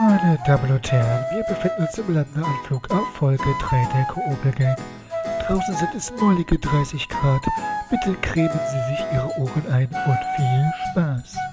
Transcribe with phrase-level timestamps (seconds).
[0.00, 4.76] Meine Damen und Herren, wir befinden uns im Landeanflug auf Folge 3 der Koopel-Gang.
[5.44, 7.42] Draußen sind es mollige 30 Grad.
[7.90, 11.47] Bitte cremen Sie sich Ihre Ohren ein und viel Spaß.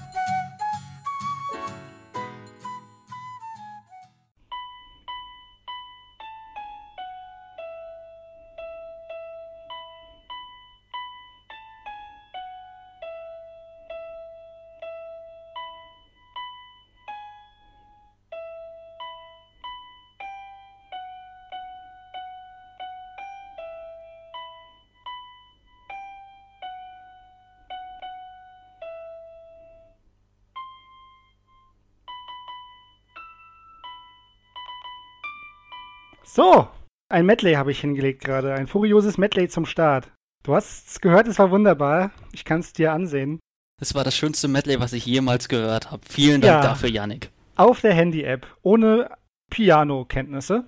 [36.36, 36.68] So,
[37.08, 38.52] ein Medley habe ich hingelegt gerade.
[38.52, 40.12] Ein furioses Medley zum Start.
[40.44, 42.10] Du hast es gehört, es war wunderbar.
[42.32, 43.40] Ich kann es dir ansehen.
[43.80, 46.02] Es war das schönste Medley, was ich jemals gehört habe.
[46.06, 46.68] Vielen Dank Ja.
[46.68, 47.30] dafür, Yannick.
[47.56, 49.08] Auf der Handy-App, ohne
[49.50, 50.64] Piano-Kenntnisse.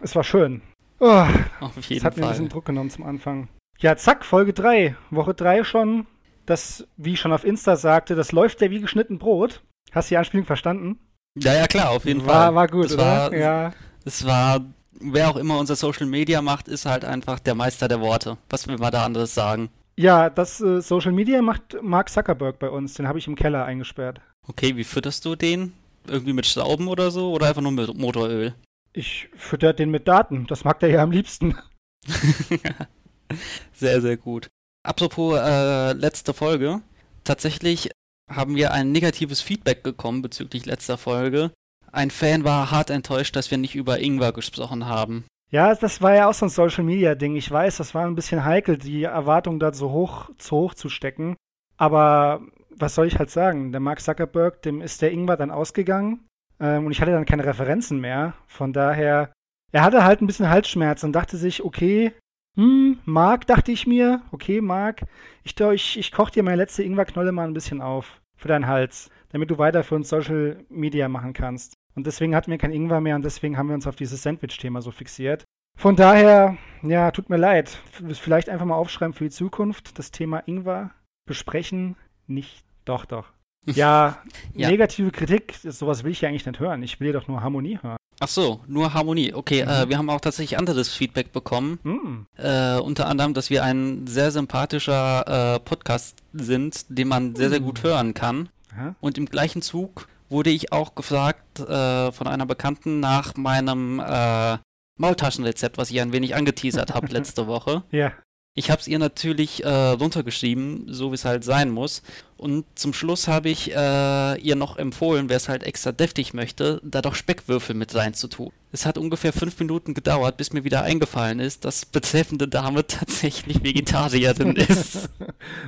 [0.00, 0.60] Es war schön.
[0.98, 1.24] Oh,
[1.60, 2.30] Auf das jeden hat mir ein Fall.
[2.32, 3.46] bisschen Druck genommen zum Anfang.
[3.78, 4.96] Ja, zack, Folge 3.
[5.10, 6.08] Woche 3 schon.
[6.46, 9.62] Das, wie ich schon auf Insta sagte, das läuft ja wie geschnitten Brot.
[9.92, 10.98] Hast du die Anspielung verstanden?
[11.38, 12.54] Ja, ja, klar, auf jeden war, Fall.
[12.56, 13.04] War gut, es oder?
[13.04, 13.72] War, ja.
[14.04, 14.64] Es war,
[15.00, 18.38] wer auch immer unser Social Media macht, ist halt einfach der Meister der Worte.
[18.48, 19.70] Was will man da anderes sagen?
[19.96, 22.94] ja, das äh, Social Media macht Mark Zuckerberg bei uns.
[22.94, 24.20] Den habe ich im Keller eingesperrt.
[24.48, 25.72] Okay, wie fütterst du den?
[26.06, 27.32] Irgendwie mit Schrauben oder so?
[27.32, 28.54] Oder einfach nur mit Motoröl?
[28.92, 30.46] Ich fütter den mit Daten.
[30.46, 31.56] Das mag der ja am liebsten.
[33.72, 34.48] sehr, sehr gut.
[34.82, 36.82] Apropos äh, letzte Folge.
[37.24, 37.90] Tatsächlich
[38.28, 41.52] haben wir ein negatives Feedback bekommen bezüglich letzter Folge.
[41.92, 45.24] Ein Fan war hart enttäuscht, dass wir nicht über Ingwer gesprochen haben.
[45.50, 47.36] Ja, das war ja auch so ein Social Media Ding.
[47.36, 50.88] Ich weiß, das war ein bisschen heikel, die Erwartung da so hoch zu hoch zu
[50.88, 51.36] stecken.
[51.76, 52.40] Aber
[52.70, 53.72] was soll ich halt sagen?
[53.72, 56.26] Der Mark Zuckerberg, dem ist der Ingwer dann ausgegangen.
[56.58, 58.32] Ähm, und ich hatte dann keine Referenzen mehr.
[58.46, 59.30] Von daher,
[59.72, 62.12] er hatte halt ein bisschen Halsschmerz und dachte sich, okay,
[62.56, 65.02] hm, Mark, dachte ich mir, okay, Mark,
[65.44, 69.10] ich, ich, ich koche dir meine letzte Ingwerknolle mal ein bisschen auf für deinen Hals,
[69.32, 71.74] damit du weiter für uns Social Media machen kannst.
[71.94, 74.80] Und deswegen hatten wir kein Ingwer mehr und deswegen haben wir uns auf dieses Sandwich-Thema
[74.82, 75.44] so fixiert.
[75.78, 77.78] Von daher, ja, tut mir leid.
[78.12, 79.98] Vielleicht einfach mal aufschreiben für die Zukunft.
[79.98, 80.90] Das Thema Ingwer
[81.26, 82.64] besprechen, nicht.
[82.84, 83.26] Doch, doch.
[83.66, 84.18] Ja,
[84.54, 84.68] Ja.
[84.70, 86.82] negative Kritik, sowas will ich ja eigentlich nicht hören.
[86.82, 87.96] Ich will ja doch nur Harmonie hören.
[88.18, 89.32] Ach so, nur Harmonie.
[89.34, 91.78] Okay, äh, wir haben auch tatsächlich anderes Feedback bekommen.
[91.84, 92.26] Hm.
[92.36, 97.60] Äh, unter anderem, dass wir ein sehr sympathischer äh, Podcast sind, den man sehr, sehr
[97.60, 98.48] gut hören kann.
[98.74, 98.94] Aha.
[99.00, 104.58] Und im gleichen Zug wurde ich auch gefragt äh, von einer Bekannten nach meinem äh,
[104.98, 107.84] Maultaschenrezept, was ich ein wenig angeteasert habe letzte Woche.
[107.92, 108.12] Ja.
[108.54, 112.02] Ich habe es ihr natürlich äh, runtergeschrieben, so wie es halt sein muss.
[112.36, 116.78] Und zum Schluss habe ich äh, ihr noch empfohlen, wer es halt extra deftig möchte,
[116.84, 118.50] da doch Speckwürfel mit reinzutun.
[118.70, 123.62] Es hat ungefähr fünf Minuten gedauert, bis mir wieder eingefallen ist, dass betreffende Dame tatsächlich
[123.62, 125.08] Vegetarierin ist.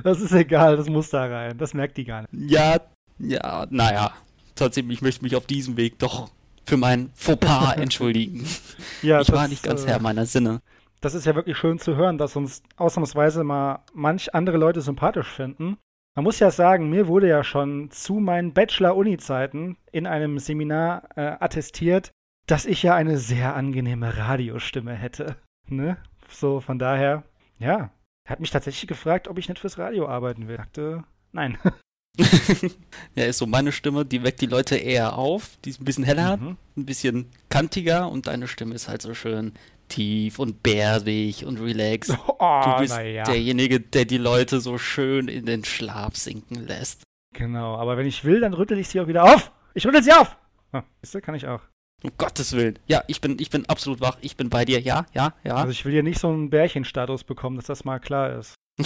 [0.03, 1.57] Das ist egal, das muss da rein.
[1.57, 2.51] Das merkt die gar nicht.
[2.51, 2.77] ja,
[3.17, 4.13] ja, naja.
[4.55, 6.31] Trotzdem, ich möchte mich auf diesem Weg doch
[6.65, 8.45] für mein Fauxpas entschuldigen.
[9.01, 10.61] Ja, ich war das, nicht ganz äh, Herr meiner Sinne.
[11.01, 15.27] Das ist ja wirklich schön zu hören, dass uns ausnahmsweise mal manch andere Leute sympathisch
[15.27, 15.77] finden.
[16.15, 21.35] Man muss ja sagen, mir wurde ja schon zu meinen Bachelor-Uni-Zeiten in einem Seminar äh,
[21.39, 22.11] attestiert,
[22.47, 25.35] dass ich ja eine sehr angenehme Radiostimme hätte.
[25.67, 25.97] Ne?
[26.29, 27.23] So, von daher,
[27.59, 27.91] ja.
[28.27, 30.55] Er hat mich tatsächlich gefragt, ob ich nicht fürs Radio arbeiten will.
[30.55, 31.57] Ich sagte, nein.
[33.15, 36.03] ja, ist so meine Stimme, die weckt die Leute eher auf, die ist ein bisschen
[36.03, 36.57] heller, Mhm.
[36.77, 39.53] ein bisschen kantiger und deine Stimme ist halt so schön
[39.87, 42.17] tief und bärig und relaxed.
[42.39, 43.23] Oh, Du bist ja.
[43.23, 47.03] derjenige, der die Leute so schön in den Schlaf sinken lässt.
[47.35, 49.51] Genau, aber wenn ich will, dann rüttel ich sie auch wieder auf.
[49.73, 50.37] Ich rüttel sie auf.
[50.71, 51.61] Ah, Wisst ihr, kann ich auch.
[52.03, 52.77] Um Gottes Willen.
[52.87, 54.17] Ja, ich bin, ich bin absolut wach.
[54.21, 54.79] Ich bin bei dir.
[54.79, 55.55] Ja, ja, ja.
[55.55, 58.55] Also ich will hier nicht so einen Bärchenstatus bekommen, dass das mal klar ist.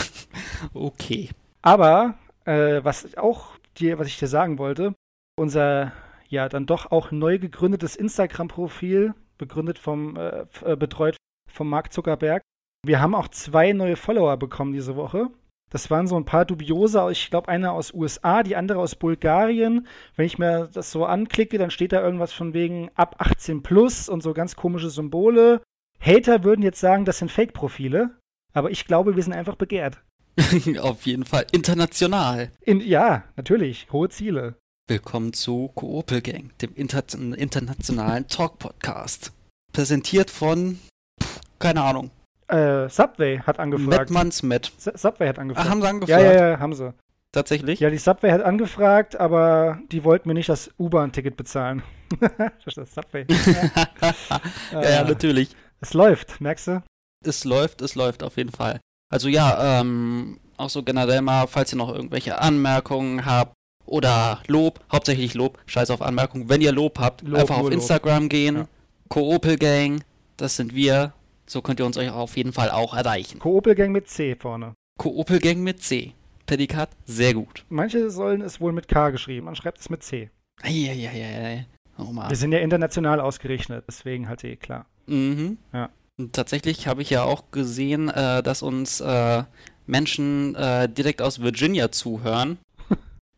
[0.73, 1.29] Okay.
[1.61, 2.15] Aber
[2.49, 4.95] äh, was auch dir, was ich dir sagen wollte,
[5.37, 5.93] unser
[6.27, 11.15] ja dann doch auch neu gegründetes Instagram-Profil, begründet vom, äh, äh, betreut
[11.51, 12.41] von Mark Zuckerberg.
[12.85, 15.29] Wir haben auch zwei neue Follower bekommen diese Woche.
[15.71, 19.87] Das waren so ein paar dubiose, ich glaube einer aus USA, die andere aus Bulgarien.
[20.15, 24.09] Wenn ich mir das so anklicke, dann steht da irgendwas von wegen ab 18 plus
[24.09, 25.61] und so ganz komische Symbole.
[25.99, 28.17] Hater würden jetzt sagen, das sind Fake-Profile.
[28.53, 30.01] Aber ich glaube, wir sind einfach begehrt.
[30.81, 32.51] Auf jeden Fall international.
[32.61, 33.87] In, ja, natürlich.
[33.91, 34.55] Hohe Ziele.
[34.87, 37.03] Willkommen zu Koopel Gang, dem inter
[37.35, 39.33] internationalen Talk-Podcast.
[39.73, 40.79] Präsentiert von,
[41.21, 42.11] pff, keine Ahnung,
[42.47, 43.99] Äh, Subway hat angefragt.
[43.99, 44.71] Mettmanns Met.
[44.77, 45.67] Subway hat angefragt.
[45.67, 46.23] Ach, haben sie ja, angefragt?
[46.23, 46.93] ja, ja, haben sie.
[47.31, 47.79] tatsächlich.
[47.79, 51.83] Ja, die Subway hat angefragt, aber die wollten mir nicht das U-Bahn-Ticket bezahlen.
[52.19, 53.25] das ist das Subway.
[54.71, 55.55] ja, ja, natürlich.
[55.81, 56.83] Es läuft, merkst du?
[57.25, 58.79] Es läuft, es läuft auf jeden Fall.
[59.09, 63.53] Also ja, ähm, auch so generell mal, falls ihr noch irgendwelche Anmerkungen habt
[63.85, 66.49] oder Lob, hauptsächlich Lob, scheiß auf Anmerkungen.
[66.49, 67.73] Wenn ihr Lob habt, Lob, einfach auf Lob.
[67.73, 68.55] Instagram gehen.
[68.55, 68.67] Ja.
[69.07, 70.03] Koopel Gang,
[70.37, 71.13] das sind wir.
[71.47, 73.39] So könnt ihr uns euch auf jeden Fall auch erreichen.
[73.39, 74.75] Koopel-Gang mit C vorne.
[74.99, 76.13] Koopel Gang mit C.
[76.45, 77.65] Prädikat, sehr gut.
[77.69, 80.29] Manche sollen es wohl mit K geschrieben, man schreibt es mit C.
[80.61, 81.65] Eieieiei.
[81.97, 82.29] Oh Mann.
[82.29, 84.85] Wir sind ja international ausgerichtet, deswegen halt eh klar.
[85.07, 85.57] Mhm.
[85.73, 85.89] Ja.
[86.19, 89.43] Und tatsächlich habe ich ja auch gesehen, äh, dass uns äh,
[89.87, 92.59] Menschen äh, direkt aus Virginia zuhören.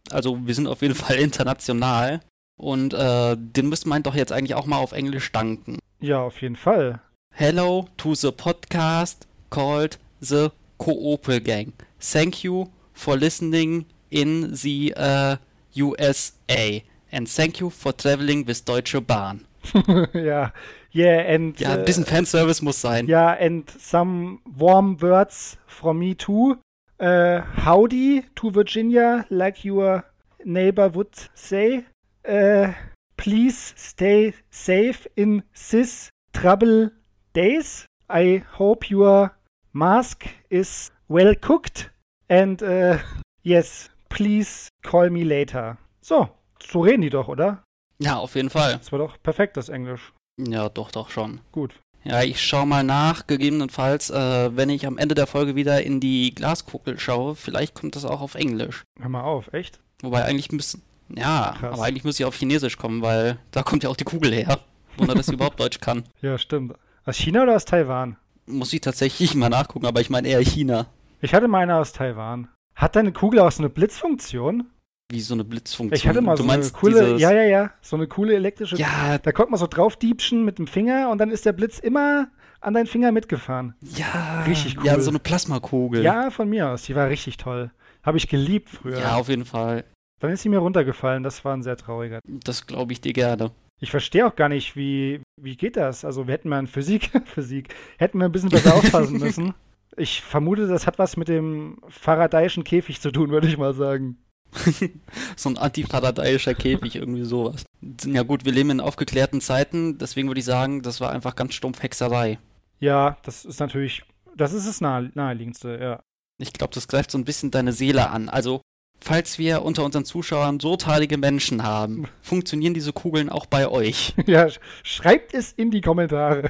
[0.09, 2.19] Also wir sind auf jeden Fall international.
[2.57, 5.79] Und äh, den müsste man doch jetzt eigentlich auch mal auf Englisch danken.
[6.01, 6.99] Ja, auf jeden Fall.
[7.33, 11.71] Hello to the podcast called the Koopel Gang.
[11.99, 15.37] Thank you for listening in the uh,
[15.77, 16.81] USA.
[17.09, 19.45] And thank you for traveling with Deutsche Bahn.
[20.13, 20.51] ja,
[20.93, 23.07] yeah, and Ja, ein äh, bisschen Fanservice muss sein.
[23.07, 26.57] Ja, and some warm words from me too.
[26.99, 30.03] Uh, howdy to Virginia, like your
[30.43, 31.85] neighbor would say.
[32.27, 32.73] Uh,
[33.17, 36.91] please stay safe in this trouble
[37.33, 37.85] days.
[38.09, 39.31] I hope your
[39.73, 41.89] mask is well cooked.
[42.29, 42.99] And uh,
[43.43, 45.77] yes, please call me later.
[46.01, 46.29] So,
[46.61, 47.63] so reden die doch, oder?
[47.99, 48.77] Ja, auf jeden Fall.
[48.77, 50.13] Das war doch perfekt, das Englisch.
[50.47, 51.41] Ja, doch, doch schon.
[51.51, 51.73] Gut.
[52.03, 55.99] Ja, ich schau mal nach, gegebenenfalls, äh, wenn ich am Ende der Folge wieder in
[55.99, 58.83] die Glaskugel schaue, vielleicht kommt das auch auf Englisch.
[58.99, 59.79] Hör mal auf, echt?
[60.01, 60.81] Wobei eigentlich müssen,
[61.15, 61.73] ja, Krass.
[61.73, 64.59] aber eigentlich müsste ich auf Chinesisch kommen, weil da kommt ja auch die Kugel her.
[64.97, 66.05] Wunder, dass sie überhaupt Deutsch kann.
[66.21, 66.73] Ja, stimmt.
[67.05, 68.17] Aus China oder aus Taiwan?
[68.47, 70.87] Muss ich tatsächlich mal nachgucken, aber ich meine eher China.
[71.21, 72.47] Ich hatte meine aus Taiwan.
[72.73, 74.70] Hat deine Kugel auch so eine Blitzfunktion?
[75.11, 75.95] Wie so eine Blitzfunktion.
[75.97, 78.77] Ich hatte mal du so eine coole, ja, ja, ja, so eine coole elektrische.
[78.77, 81.79] ja, Da konnte man so drauf diepschen mit dem Finger und dann ist der Blitz
[81.79, 82.29] immer
[82.61, 83.73] an deinen Finger mitgefahren.
[83.81, 85.01] ja, Richtig Ja, cool.
[85.01, 86.03] so eine Plasmakugel.
[86.03, 86.83] Ja, von mir aus.
[86.83, 87.71] Die war richtig toll.
[88.03, 88.99] Habe ich geliebt früher.
[88.99, 89.83] Ja, auf jeden Fall.
[90.19, 91.23] Dann ist sie mir runtergefallen.
[91.23, 92.19] Das war ein sehr trauriger.
[92.27, 93.51] Das glaube ich dir gerne.
[93.79, 96.05] Ich verstehe auch gar nicht, wie, wie geht das?
[96.05, 99.55] Also, wir hätten mal in Physik, Physik, hätten wir ein bisschen besser aufpassen müssen.
[99.97, 104.17] Ich vermute, das hat was mit dem Faradayischen Käfig zu tun, würde ich mal sagen.
[105.35, 107.65] so ein antiparadischer Käfig, irgendwie sowas.
[108.05, 111.53] Ja gut, wir leben in aufgeklärten Zeiten, deswegen würde ich sagen, das war einfach ganz
[111.53, 112.37] stumpf Hexerei.
[112.79, 114.03] Ja, das ist natürlich,
[114.35, 115.99] das ist das nahe, naheliegendste, ja.
[116.39, 118.27] Ich glaube, das greift so ein bisschen deine Seele an.
[118.27, 118.61] Also,
[118.99, 124.15] falls wir unter unseren Zuschauern so talige Menschen haben, funktionieren diese Kugeln auch bei euch.
[124.25, 126.49] Ja, sch- schreibt es in die Kommentare.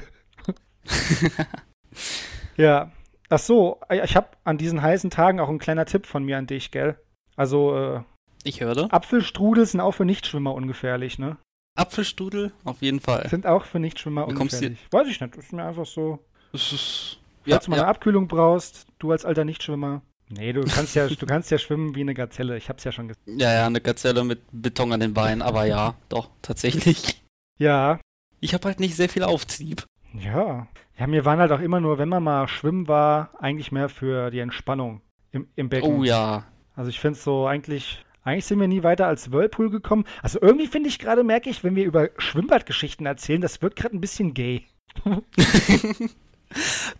[2.56, 2.90] ja.
[3.28, 6.46] Ach so, ich habe an diesen heißen Tagen auch ein kleiner Tipp von mir an
[6.46, 6.98] dich, gell?
[7.36, 8.00] Also, äh,
[8.44, 8.92] Ich höre.
[8.92, 11.36] Apfelstrudel sind auch für Nichtschwimmer ungefährlich, ne?
[11.76, 13.28] Apfelstrudel, auf jeden Fall.
[13.28, 14.78] Sind auch für Nichtschwimmer Wie kommst du- ungefährlich.
[14.90, 16.18] Weiß ich nicht, das ist mir einfach so.
[16.52, 17.18] Es ist,
[17.48, 20.02] Falls du mal ja, eine Abkühlung brauchst, du als alter Nichtschwimmer.
[20.28, 22.56] Nee, du kannst ja, du kannst ja schwimmen wie eine Gazelle.
[22.56, 23.26] Ich hab's ja schon gesagt.
[23.26, 27.22] ja, ja, eine Gazelle mit Beton an den Beinen, aber ja, doch, tatsächlich.
[27.58, 28.00] Ja,
[28.40, 29.84] Ich habe halt nicht sehr viel Auftrieb.
[30.14, 30.66] ja.
[30.98, 34.30] Ja, mir waren halt auch immer nur, wenn man mal schwimmen war, eigentlich mehr für
[34.30, 35.00] die Entspannung
[35.32, 35.90] im, im Becken.
[36.00, 36.44] Oh ja.
[36.74, 40.04] Also ich finde es so eigentlich, eigentlich sind wir nie weiter als Whirlpool gekommen.
[40.22, 43.96] Also irgendwie finde ich gerade, merke ich, wenn wir über Schwimmbadgeschichten erzählen, das wird gerade
[43.96, 44.66] ein bisschen gay.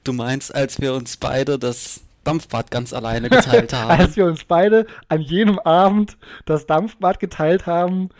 [0.04, 3.90] Du meinst, als wir uns beide das Dampfbad ganz alleine geteilt haben.
[3.90, 8.10] Als wir uns beide an jenem Abend das Dampfbad geteilt haben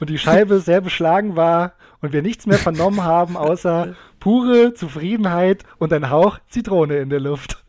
[0.00, 5.64] und die Scheibe sehr beschlagen war und wir nichts mehr vernommen haben, außer pure Zufriedenheit
[5.78, 7.64] und ein Hauch Zitrone in der Luft.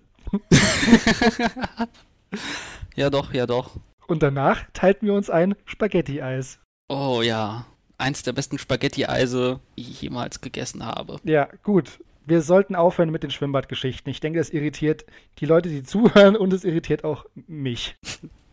[3.00, 3.78] Ja doch, ja doch.
[4.08, 6.60] Und danach teilten wir uns ein Spaghetti-Eis.
[6.90, 7.66] Oh ja.
[7.98, 11.18] Eins der besten Spaghetti-Eise, die ich jemals gegessen habe.
[11.24, 12.00] Ja, gut.
[12.26, 14.12] Wir sollten aufhören mit den Schwimmbadgeschichten.
[14.12, 15.06] Ich denke, das irritiert
[15.40, 17.96] die Leute, die zuhören und es irritiert auch mich.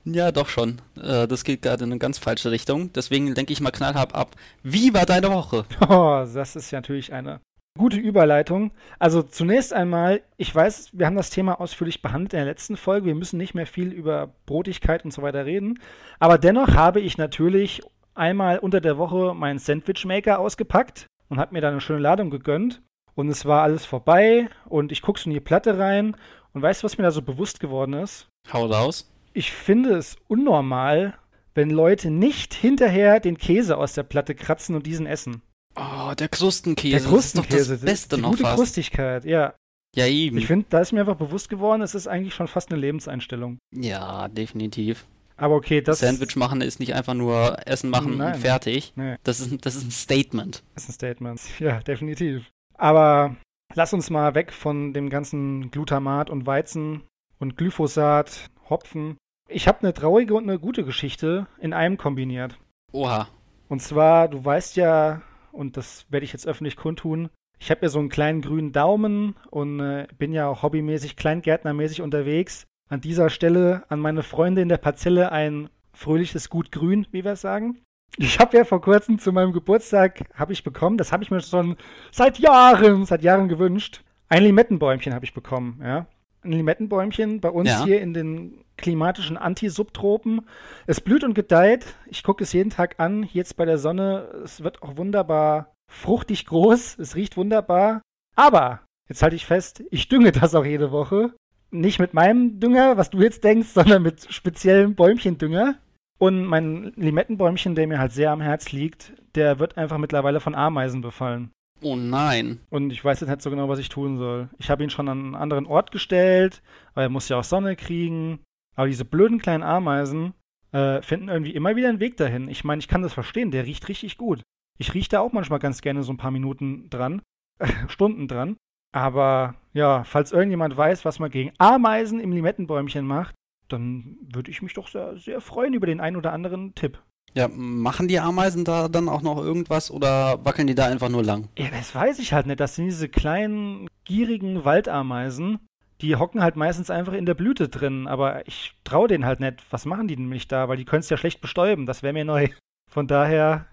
[0.05, 0.81] Ja, doch schon.
[0.97, 2.93] Äh, das geht gerade in eine ganz falsche Richtung.
[2.93, 4.37] Deswegen denke ich mal knallhart ab.
[4.62, 5.65] Wie war deine Woche?
[5.88, 7.41] Oh, das ist ja natürlich eine
[7.76, 8.73] gute Überleitung.
[8.99, 13.06] Also zunächst einmal, ich weiß, wir haben das Thema ausführlich behandelt in der letzten Folge.
[13.06, 15.78] Wir müssen nicht mehr viel über Brotigkeit und so weiter reden.
[16.18, 17.83] Aber dennoch habe ich natürlich
[18.14, 22.83] einmal unter der Woche meinen Sandwichmaker ausgepackt und habe mir da eine schöne Ladung gegönnt.
[23.14, 26.16] Und es war alles vorbei und ich gucke so in die Platte rein
[26.52, 28.28] und weißt du, was mir da so bewusst geworden ist?
[28.52, 29.11] Hau raus.
[29.33, 31.14] Ich finde es unnormal,
[31.54, 35.42] wenn Leute nicht hinterher den Käse aus der Platte kratzen und diesen essen.
[35.76, 36.99] Oh, der Krustenkäse.
[37.00, 38.56] Der Krustenkäse, Das ist doch das Beste die noch gute fast.
[38.56, 39.54] Krustigkeit, ja.
[39.95, 40.37] Ja, eben.
[40.38, 43.59] Ich finde, da ist mir einfach bewusst geworden, es ist eigentlich schon fast eine Lebenseinstellung.
[43.75, 45.06] ja, definitiv.
[45.38, 48.35] Aber okay, das Sandwich machen ist nicht einfach nur Essen machen Nein.
[48.35, 48.95] und fertig.
[48.97, 49.16] Nee.
[49.23, 50.62] Das ist, das ist ein Statement.
[50.75, 51.40] ist ein Statement.
[51.59, 52.50] Ja, definitiv.
[52.78, 53.37] Aber
[53.75, 57.02] lass uns mal weg von dem ganzen Glutamat und Weizen
[57.38, 59.18] und Glyphosat, Hopfen.
[59.49, 62.59] Ich habe eine traurige und eine gute Geschichte in einem kombiniert.
[62.92, 63.28] Oha.
[63.68, 65.21] Und zwar, du weißt ja,
[65.57, 69.35] und das werde ich jetzt öffentlich kundtun, ich habe ja so einen kleinen grünen Daumen
[69.51, 72.67] und äh, bin ja auch hobbymäßig, kleingärtnermäßig unterwegs.
[72.89, 77.33] An dieser Stelle an meine Freunde in der Parzelle ein fröhliches Gut Grün, wie wir
[77.33, 77.79] es sagen.
[78.19, 81.41] Ich habe ja vor kurzem zu meinem Geburtstag, habe ich bekommen, das habe ich mir
[81.41, 81.77] schon
[82.13, 84.03] seit Jahren, seit Jahren gewünscht.
[84.29, 86.07] Ein Limettenbäumchen habe ich bekommen, ja.
[86.43, 87.85] Ein Limettenbäumchen bei uns Ja.
[87.85, 90.42] hier in den klimatischen Antisubtropen.
[90.87, 91.87] Es blüht und gedeiht.
[92.06, 94.28] Ich gucke es jeden Tag an, jetzt bei der Sonne.
[94.45, 96.99] Es wird auch wunderbar fruchtig groß.
[96.99, 98.02] Es riecht wunderbar.
[98.35, 101.33] Aber, jetzt halte ich fest, ich dünge das auch jede Woche.
[101.71, 105.76] Nicht mit meinem Dünger, was du jetzt denkst, sondern mit speziellem Bäumchendünger.
[106.18, 110.54] Und mein Limettenbäumchen, der mir halt sehr am Herz liegt, der wird einfach mittlerweile von
[110.54, 111.50] Ameisen befallen.
[111.83, 112.61] Oh nein.
[112.71, 114.49] Und ich weiß jetzt nicht so genau, was ich tun soll.
[114.59, 116.62] Ich habe ihn schon an einen anderen Ort gestellt,
[116.95, 118.40] weil er muss ja auch Sonne kriegen.
[118.76, 120.35] Aber diese blöden kleinen Ameisen
[120.73, 122.49] äh, finden irgendwie immer wieder einen Weg dahin.
[122.49, 124.42] Ich meine, ich kann das verstehen, der riecht richtig gut.
[124.78, 127.23] Ich rieche da auch manchmal ganz gerne so ein paar Minuten dran,
[127.88, 128.56] Stunden dran.
[128.92, 133.35] Aber ja, falls irgendjemand weiß, was man gegen Ameisen im Limettenbäumchen macht,
[133.68, 137.02] dann würde ich mich doch sehr, sehr freuen über den einen oder anderen Tipp.
[137.35, 141.23] Ja, machen die Ameisen da dann auch noch irgendwas oder wackeln die da einfach nur
[141.23, 141.49] lang?
[141.59, 142.61] Ja, das weiß ich halt nicht.
[142.61, 145.59] Das sind diese kleinen, gierigen Waldameisen.
[146.00, 148.07] Die hocken halt meistens einfach in der Blüte drin.
[148.07, 149.62] Aber ich traue denen halt nicht.
[149.71, 150.69] Was machen die nämlich da?
[150.69, 151.87] Weil die können es ja schlecht bestäuben.
[151.87, 152.49] Das wäre mir neu.
[152.91, 153.67] Von daher,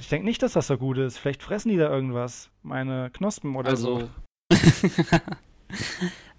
[0.00, 1.18] ich denke nicht, dass das so gut ist.
[1.18, 2.50] Vielleicht fressen die da irgendwas.
[2.62, 3.96] Meine Knospen oder so.
[3.96, 4.08] Also.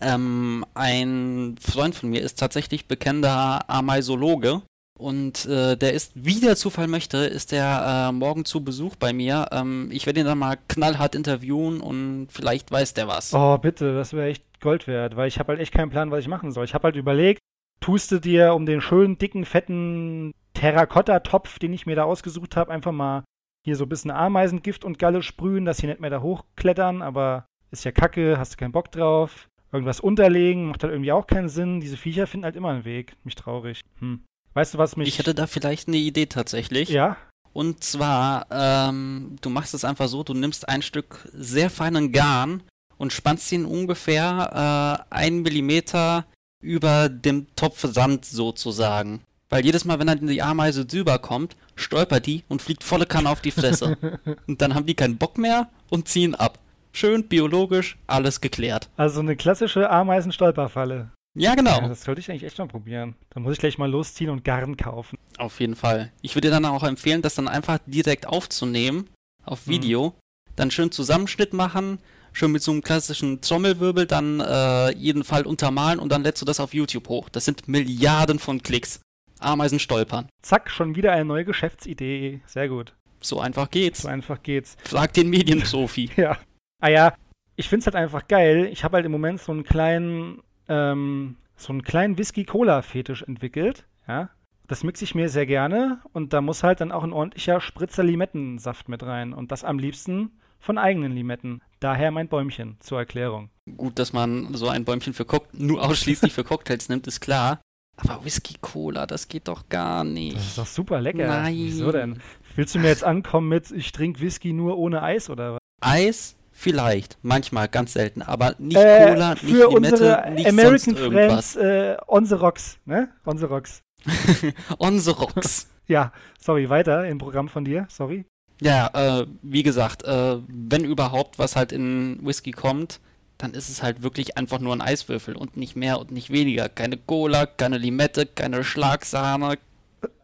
[0.01, 4.61] ähm, ein Freund von mir ist tatsächlich bekennender Ameisologe
[4.97, 9.13] und äh, der ist, wie der Zufall möchte, ist der äh, morgen zu Besuch bei
[9.13, 9.47] mir.
[9.51, 13.33] Ähm, ich werde ihn dann mal knallhart interviewen und vielleicht weiß der was.
[13.33, 15.15] Oh, bitte, das wäre echt Gold wert.
[15.15, 16.65] Weil ich habe halt echt keinen Plan, was ich machen soll.
[16.65, 17.39] Ich habe halt überlegt,
[17.79, 22.71] tust du dir um den schönen, dicken, fetten Terrakotta-Topf, den ich mir da ausgesucht habe,
[22.71, 23.23] einfach mal
[23.63, 27.45] hier so ein bisschen Ameisengift und Galle sprühen, dass sie nicht mehr da hochklettern, aber
[27.69, 29.47] ist ja kacke, hast du keinen Bock drauf.
[29.71, 31.81] Irgendwas unterlegen, macht halt irgendwie auch keinen Sinn.
[31.81, 33.15] Diese Viecher finden halt immer einen Weg.
[33.23, 33.81] Mich traurig.
[33.99, 34.23] Hm.
[34.53, 35.07] Weißt du, was mich.
[35.07, 36.89] Ich hätte da vielleicht eine Idee tatsächlich.
[36.89, 37.17] ja?
[37.53, 42.61] Und zwar, ähm, du machst es einfach so, du nimmst ein Stück sehr feinen Garn
[42.97, 46.25] und spannst ihn ungefähr äh, einen Millimeter
[46.61, 49.21] über dem Topfrand sozusagen.
[49.49, 53.29] Weil jedes Mal, wenn dann die Ameise drüber kommt, stolpert die und fliegt volle Kanne
[53.29, 53.97] auf die Fresse.
[54.47, 56.59] und dann haben die keinen Bock mehr und ziehen ab.
[56.91, 58.89] Schön biologisch, alles geklärt.
[58.97, 61.09] Also eine klassische Ameisenstolperfalle.
[61.37, 61.81] Ja, genau.
[61.81, 63.15] Ja, das sollte ich eigentlich echt mal probieren.
[63.29, 65.17] Dann muss ich gleich mal losziehen und Garn kaufen.
[65.37, 66.11] Auf jeden Fall.
[66.21, 69.09] Ich würde dir dann auch empfehlen, das dann einfach direkt aufzunehmen
[69.45, 69.71] auf Mhm.
[69.71, 70.13] Video,
[70.55, 71.99] dann schön Zusammenschnitt machen,
[72.33, 76.45] schön mit so einem klassischen Trommelwirbel dann äh, jeden Fall untermalen und dann lädst du
[76.45, 77.29] das auf YouTube hoch.
[77.29, 78.99] Das sind Milliarden von Klicks.
[79.39, 80.27] Ameisen stolpern.
[80.41, 82.41] Zack, schon wieder eine neue Geschäftsidee.
[82.47, 82.93] Sehr gut.
[83.21, 84.01] So einfach geht's.
[84.01, 84.75] So einfach geht's.
[84.83, 86.09] Frag den Medienprofi.
[86.17, 86.37] Ja.
[86.81, 87.13] Ah ja,
[87.55, 88.67] ich find's halt einfach geil.
[88.71, 93.85] Ich habe halt im Moment so einen kleinen, ähm, so einen kleinen Whisky-Cola-Fetisch entwickelt.
[94.07, 94.29] Ja.
[94.67, 98.03] Das mixe ich mir sehr gerne und da muss halt dann auch ein ordentlicher Spritzer
[98.03, 99.33] Limettensaft mit rein.
[99.33, 101.61] Und das am liebsten von eigenen Limetten.
[101.79, 103.49] Daher mein Bäumchen zur Erklärung.
[103.77, 107.61] Gut, dass man so ein Bäumchen für Cock nur ausschließlich für Cocktails nimmt, ist klar.
[107.97, 110.37] Aber Whisky Cola, das geht doch gar Das nicht.
[110.37, 111.27] ist doch super lecker.
[111.27, 111.55] Nein.
[111.55, 112.19] Wieso denn?
[112.55, 115.59] Willst du mir jetzt ankommen mit, ich trinke Whisky nur ohne Eis oder was?
[115.81, 120.99] Eis vielleicht, manchmal ganz selten, aber nicht Äh, Cola, nicht für Limette, nicht American sonst
[120.99, 121.53] irgendwas.
[121.53, 123.09] Friends, äh, on the rocks, ne?
[123.25, 123.81] On the rocks.
[124.79, 125.67] On the rocks.
[125.87, 128.25] Ja, sorry, weiter im Programm von dir, sorry.
[128.61, 132.99] Ja, äh, wie gesagt, äh, wenn überhaupt was halt in Whisky kommt,
[133.37, 136.69] dann ist es halt wirklich einfach nur ein Eiswürfel und nicht mehr und nicht weniger.
[136.69, 139.57] Keine Cola, keine Limette, keine Schlagsahne,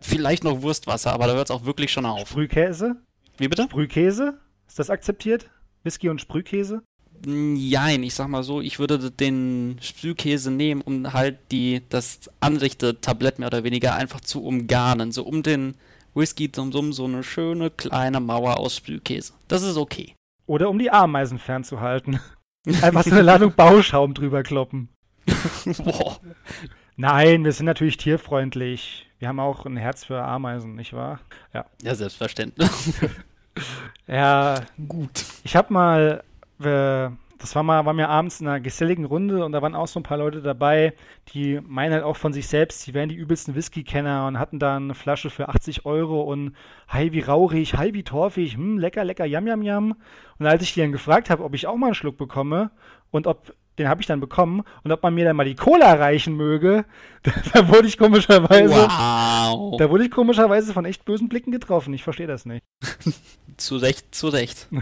[0.01, 2.29] vielleicht noch Wurstwasser, aber da hört es auch wirklich schon auf.
[2.29, 2.95] Sprühkäse?
[3.37, 3.63] Wie bitte?
[3.63, 4.39] Sprühkäse?
[4.67, 5.49] Ist das akzeptiert?
[5.83, 6.83] Whisky und Sprühkäse?
[7.25, 13.39] Nein, ich sag mal so, ich würde den Sprühkäse nehmen, um halt die, das Anrichte-Tablett
[13.39, 15.11] mehr oder weniger einfach zu umgarnen.
[15.11, 15.75] So um den
[16.13, 19.33] Whisky drum so eine schöne kleine Mauer aus Sprühkäse.
[19.47, 20.15] Das ist okay.
[20.45, 22.19] Oder um die Ameisen fernzuhalten.
[22.81, 24.89] Einfach so eine Ladung Bauschaum drüber kloppen.
[25.83, 26.19] Boah.
[26.95, 29.07] Nein, wir sind natürlich tierfreundlich.
[29.19, 31.19] Wir haben auch ein Herz für Ameisen, nicht wahr?
[31.53, 32.69] Ja, selbstverständlich.
[34.07, 34.55] Ja,
[34.87, 35.25] Gut.
[35.43, 36.23] ich habe mal,
[36.59, 39.87] äh, das war mal, war mir abends in einer geselligen Runde und da waren auch
[39.87, 40.93] so ein paar Leute dabei,
[41.33, 44.75] die meinen halt auch von sich selbst, die wären die übelsten Whisky-Kenner und hatten da
[44.77, 46.55] eine Flasche für 80 Euro und
[46.87, 49.95] hi wie rauchig, hi wie torfig, hm, lecker, lecker, yam, yam, yam.
[50.39, 52.71] Und als ich die dann gefragt habe, ob ich auch mal einen Schluck bekomme
[53.11, 55.93] und ob den habe ich dann bekommen und ob man mir dann mal die Cola
[55.93, 56.85] reichen möge,
[57.23, 59.77] da, da wurde ich komischerweise, Wow.
[59.79, 61.93] da wurde ich komischerweise von echt bösen Blicken getroffen.
[61.93, 62.63] Ich verstehe das nicht.
[63.57, 64.67] Zu Recht, zu Recht.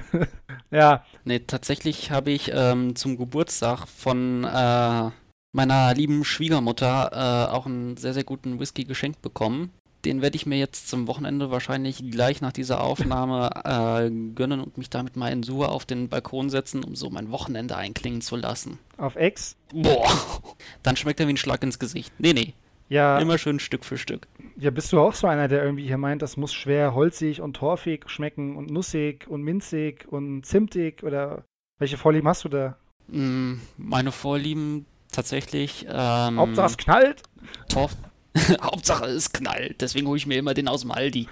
[0.71, 5.09] Ja, Nee, tatsächlich habe ich ähm, zum Geburtstag von äh,
[5.53, 7.11] meiner lieben Schwiegermutter
[7.49, 9.71] äh, auch einen sehr, sehr guten Whisky geschenkt bekommen.
[10.05, 14.77] Den werde ich mir jetzt zum Wochenende wahrscheinlich gleich nach dieser Aufnahme äh, gönnen und
[14.77, 18.35] mich damit mal in Sur auf den Balkon setzen, um so mein Wochenende einklingen zu
[18.35, 18.79] lassen.
[18.97, 19.57] auf Ex.
[19.73, 20.09] Boah.
[20.83, 22.11] Dann schmeckt er wie ein Schlag ins Gesicht.
[22.17, 22.53] Nee, nee.
[22.91, 24.27] Ja, Immer schön Stück für Stück.
[24.57, 27.53] ja, bist du auch so einer, der irgendwie hier meint, das muss schwer holzig und
[27.55, 31.45] torfig schmecken und nussig und minzig und zimtig oder
[31.79, 32.75] welche Vorlieben hast du da?
[33.07, 35.85] Mm, meine Vorlieben tatsächlich.
[35.89, 37.23] Ähm, Hauptsache es knallt.
[37.69, 37.95] Torf.
[38.61, 39.79] Hauptsache es knallt.
[39.79, 41.29] Deswegen hole ich mir immer den aus dem Aldi.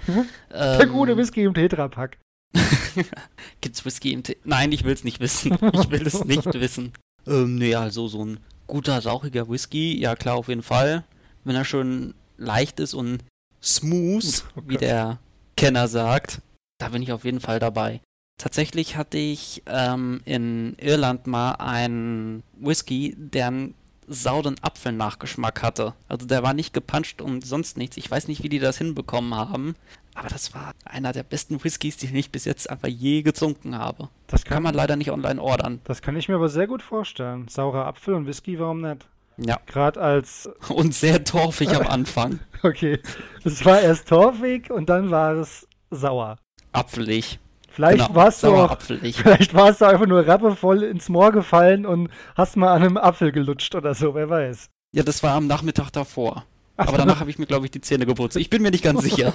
[0.50, 2.16] Der Ähm, gute Whisky im Tetrapack.
[3.60, 4.38] Gibt's Whisky im Tee?
[4.44, 5.52] Nein, ich will's nicht wissen.
[5.74, 6.92] Ich will es nicht wissen.
[7.26, 11.04] Ähm, nee, also so ein guter, rauchiger Whisky, ja klar, auf jeden Fall.
[11.44, 13.24] Wenn er schön leicht ist und
[13.62, 15.18] smooth, Oh wie der
[15.56, 16.40] Kenner sagt,
[16.78, 18.00] da bin ich auf jeden Fall dabei.
[18.38, 23.74] Tatsächlich hatte ich ähm, in Irland mal einen Whisky, der einen
[24.06, 25.94] sauren Apfelnachgeschmack hatte.
[26.08, 27.96] Also der war nicht gepanscht und sonst nichts.
[27.98, 29.76] Ich weiß nicht, wie die das hinbekommen haben.
[30.14, 34.08] Aber das war einer der besten Whiskys, die ich bis jetzt einfach je getrunken habe.
[34.26, 35.80] Das Kann kann, man leider nicht online ordern.
[35.84, 37.46] das kann ich mir aber sehr gut vorstellen.
[37.48, 39.06] Saurer Apfel und Whisky, warum nicht?
[39.44, 39.58] Ja.
[39.66, 42.40] Gerade als, Und sehr torfig am Anfang.
[42.62, 42.98] okay,
[43.44, 46.36] es war erst torfig und dann war es sauer.
[46.72, 47.38] Apfelig.
[47.70, 52.10] Vielleicht Genau, warst du auch, vielleicht warst du einfach nur rappevoll ins Moor gefallen und
[52.36, 54.68] hast mal an einem Apfel gelutscht oder so, wer weiß.
[54.92, 56.44] Ja, das war am Nachmittag davor.
[56.76, 58.36] Ach, Aber danach habe ich mir, glaube ich, die Zähne geputzt.
[58.36, 59.32] Ich bin mir nicht ganz sicher.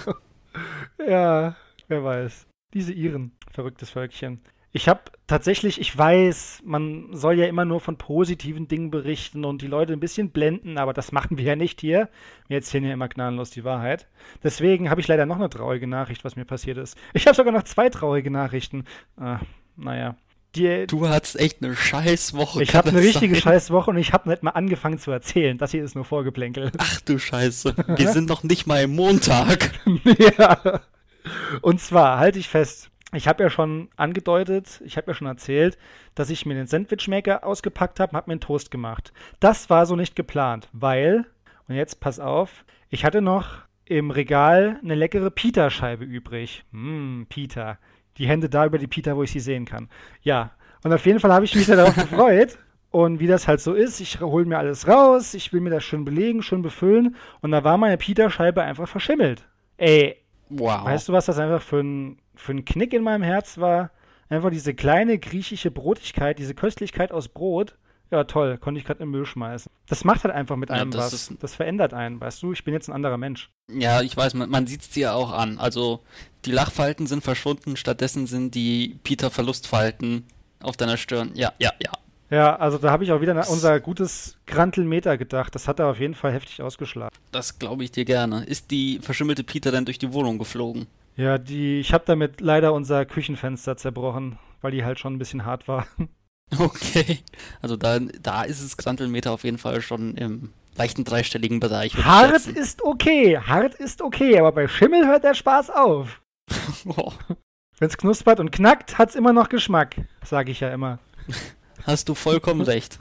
[0.98, 1.56] Ja,
[1.88, 2.46] wer weiß.
[2.74, 4.42] Diese Iren, verrücktes Völkchen.
[4.76, 9.62] Ich habe tatsächlich, ich weiß, man soll ja immer nur von positiven Dingen berichten und
[9.62, 12.10] die Leute ein bisschen blenden, aber das machen wir ja nicht hier.
[12.50, 14.06] Wir erzählen ja immer gnadenlos die Wahrheit.
[14.44, 16.98] Deswegen habe ich leider noch eine traurige Nachricht, was mir passiert ist.
[17.14, 18.84] Ich habe sogar noch zwei traurige Nachrichten.
[19.16, 19.40] Ah,
[19.78, 20.18] naja.
[20.58, 22.62] Die, Du hattest echt eine scheiß Woche.
[22.62, 23.44] ich habe eine richtige sein?
[23.44, 25.58] Scheißwoche und ich habe nicht mal angefangen zu erzählen.
[25.58, 26.74] Das hier ist nur Vorgeplänkel.
[26.80, 27.76] Ach du Scheiße.
[27.96, 29.72] Wir sind noch nicht mal im Montag.
[30.38, 30.82] ja.
[31.62, 35.78] Und zwar, halte ich fest, ich habe ja schon angedeutet, ich habe ja schon erzählt,
[36.16, 39.14] dass ich mir den Sandwichmaker ausgepackt habe und habe mir einen Toast gemacht.
[39.40, 41.26] Das war so nicht geplant, weil,
[41.68, 46.66] und jetzt pass auf, ich hatte noch im Regal eine leckere Pita-Scheibe übrig.
[46.72, 47.78] Hm, Pita.
[48.18, 49.90] Die Hände da über die Pita, wo ich sie sehen kann.
[50.22, 50.52] Ja,
[50.84, 52.58] und auf jeden Fall habe ich mich darauf gefreut.
[52.92, 55.84] Und wie das halt so ist, ich hole mir alles raus, ich will mir das
[55.84, 57.18] schön belegen, schön befüllen.
[57.42, 59.44] Und da war meine Pita-Scheibe einfach verschimmelt.
[59.78, 60.16] Ey,
[60.50, 60.86] Wow.
[60.86, 63.92] weißt du, was das einfach für ein, für ein Knick in meinem Herz war?
[64.30, 67.76] Einfach diese kleine griechische Brotigkeit, diese Köstlichkeit aus Brot.
[68.12, 69.72] Ja, toll, konnte ich gerade im Müll schmeißen.
[69.88, 71.14] Das macht halt einfach mit Ja, einem das was.
[71.32, 72.52] ist- Das verändert einen, weißt du?
[72.54, 73.50] Ich bin jetzt ein anderer Mensch.
[73.72, 75.58] Ja, ich weiß, man, man sieht es dir auch an.
[75.60, 76.02] Also,
[76.46, 80.24] die Lachfalten sind verschwunden, stattdessen sind die Peter-Verlustfalten
[80.62, 81.32] auf deiner Stirn.
[81.34, 81.92] Ja, ja, ja.
[82.36, 85.56] Ja, also da habe ich auch wieder an unser gutes Grantelmeter gedacht.
[85.56, 87.16] Das hat er auf jeden Fall heftig ausgeschlagen.
[87.32, 88.44] Das glaube ich dir gerne.
[88.44, 90.88] Ist die verschimmelte Peter dann durch die Wohnung geflogen?
[91.16, 95.46] Ja, die, ich habe damit leider unser Küchenfenster zerbrochen, weil die halt schon ein bisschen
[95.46, 95.88] hart war.
[96.60, 97.24] Okay.
[97.60, 101.96] Also da, da ist es Grantelmeter auf jeden Fall schon im leichten dreistelligen Bereich.
[101.96, 106.22] Hart ist okay, hart ist okay, aber bei Schimmel hört der Spaß auf.
[106.86, 107.12] Oh,
[107.80, 111.00] Wenn's knuspert und knackt, hat's immer noch Geschmack, sage ich ja immer.
[111.86, 113.00] hast du vollkommen recht.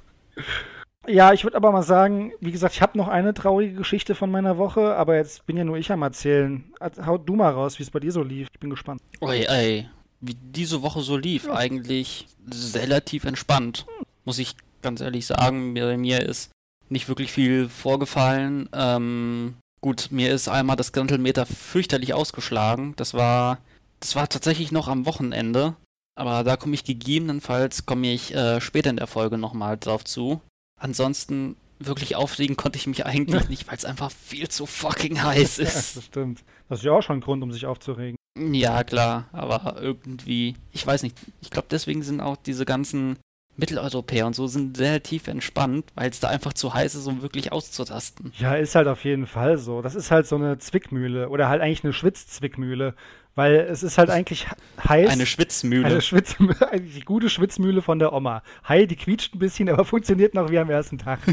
[1.07, 4.31] Ja, ich würde aber mal sagen, wie gesagt, ich habe noch eine traurige Geschichte von
[4.31, 6.65] meiner Woche, aber jetzt bin ja nur ich am Erzählen.
[7.05, 8.49] Haut du mal raus, wie es bei dir so lief.
[8.53, 9.03] Ich bin gespannt.
[9.21, 9.89] Oi, ey.
[10.21, 11.55] Wie diese Woche so lief, Ja.
[11.57, 12.27] eigentlich
[12.75, 13.85] relativ entspannt.
[14.25, 16.51] Muss ich ganz ehrlich sagen, bei mir ist
[16.89, 18.71] nicht wirklich viel vorgefallen.
[18.73, 22.95] Ähm, gut, mir ist einmal das Grantelmeter fürchterlich ausgeschlagen.
[22.97, 23.59] Das war,
[24.01, 25.75] das war tatsächlich noch am Wochenende.
[26.17, 30.41] Aber da komme ich gegebenenfalls, komme ich äh, später in der Folge nochmal drauf zu.
[30.81, 35.57] Ansonsten wirklich aufregen konnte ich mich eigentlich nicht, weil es einfach viel zu fucking heiß
[35.59, 35.97] Ja, ist.
[35.97, 36.45] das stimmt.
[36.69, 38.17] Das ist ja auch schon ein Grund, um sich aufzuregen.
[38.39, 43.17] Ja, klar, aber irgendwie, ich weiß nicht, ich glaube, deswegen sind auch diese ganzen
[43.57, 47.53] Mitteleuropäer und so sind relativ entspannt, weil es da einfach zu heiß ist, um wirklich
[47.53, 48.33] auszutasten.
[48.39, 49.81] Ja, ist halt auf jeden Fall so.
[49.83, 52.95] Das ist halt so eine Zwickmühle oder halt eigentlich eine Schwitzzwickmühle,
[53.35, 54.47] weil es ist halt eigentlich
[54.89, 55.11] heiß.
[55.11, 55.87] Eine Schwitzmühle.
[55.87, 56.57] Eine Schwitzmühle,
[56.95, 58.43] die gute Schwitzmühle von der Oma.
[58.65, 61.21] Hi, die quietscht ein bisschen, aber funktioniert noch wie am ersten Tag.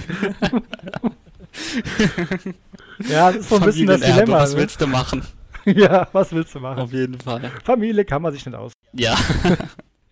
[3.09, 4.39] ja, das ist so ein bisschen das Dilemma.
[4.39, 4.59] Was ne?
[4.59, 5.23] willst du machen?
[5.65, 6.79] ja, was willst du machen?
[6.79, 7.51] Auf jeden Fall.
[7.63, 8.73] Familie kann man sich nicht aus.
[8.93, 9.15] Ja.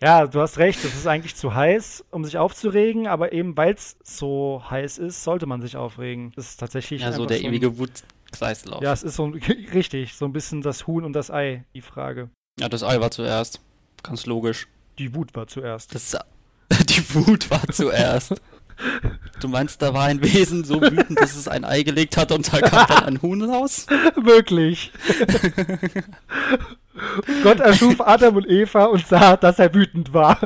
[0.02, 3.74] Ja, du hast recht, es ist eigentlich zu heiß, um sich aufzuregen, aber eben weil
[3.74, 6.32] es so heiß ist, sollte man sich aufregen.
[6.36, 7.02] Das ist tatsächlich.
[7.02, 7.76] Ja, so der ewige
[8.30, 8.82] Wutkreislauf.
[8.82, 9.24] Ja, es ist so
[9.74, 12.30] richtig, so ein bisschen das Huhn und das Ei, die Frage.
[12.58, 13.60] Ja, das Ei war zuerst.
[14.02, 14.68] Ganz logisch.
[14.98, 15.94] Die Wut war zuerst.
[15.94, 16.16] Das,
[16.88, 18.40] die Wut war zuerst.
[19.40, 22.50] Du meinst, da war ein Wesen so wütend, dass es ein Ei gelegt hat und
[22.50, 23.86] da kam dann ein Huhn raus?
[24.16, 24.90] Wirklich.
[27.42, 30.40] Gott erschuf Adam und Eva und sah, dass er wütend war.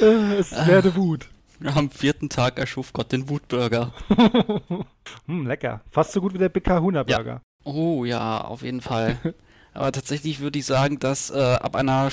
[0.00, 1.28] es werde Wut.
[1.62, 3.92] Am vierten Tag erschuf Gott den Wutburger.
[5.26, 5.80] hm, lecker.
[5.90, 7.24] Fast so gut wie der Big Kahuna Burger.
[7.24, 7.40] Ja.
[7.64, 9.18] Oh ja, auf jeden Fall.
[9.74, 12.10] Aber tatsächlich würde ich sagen, dass äh, ab einer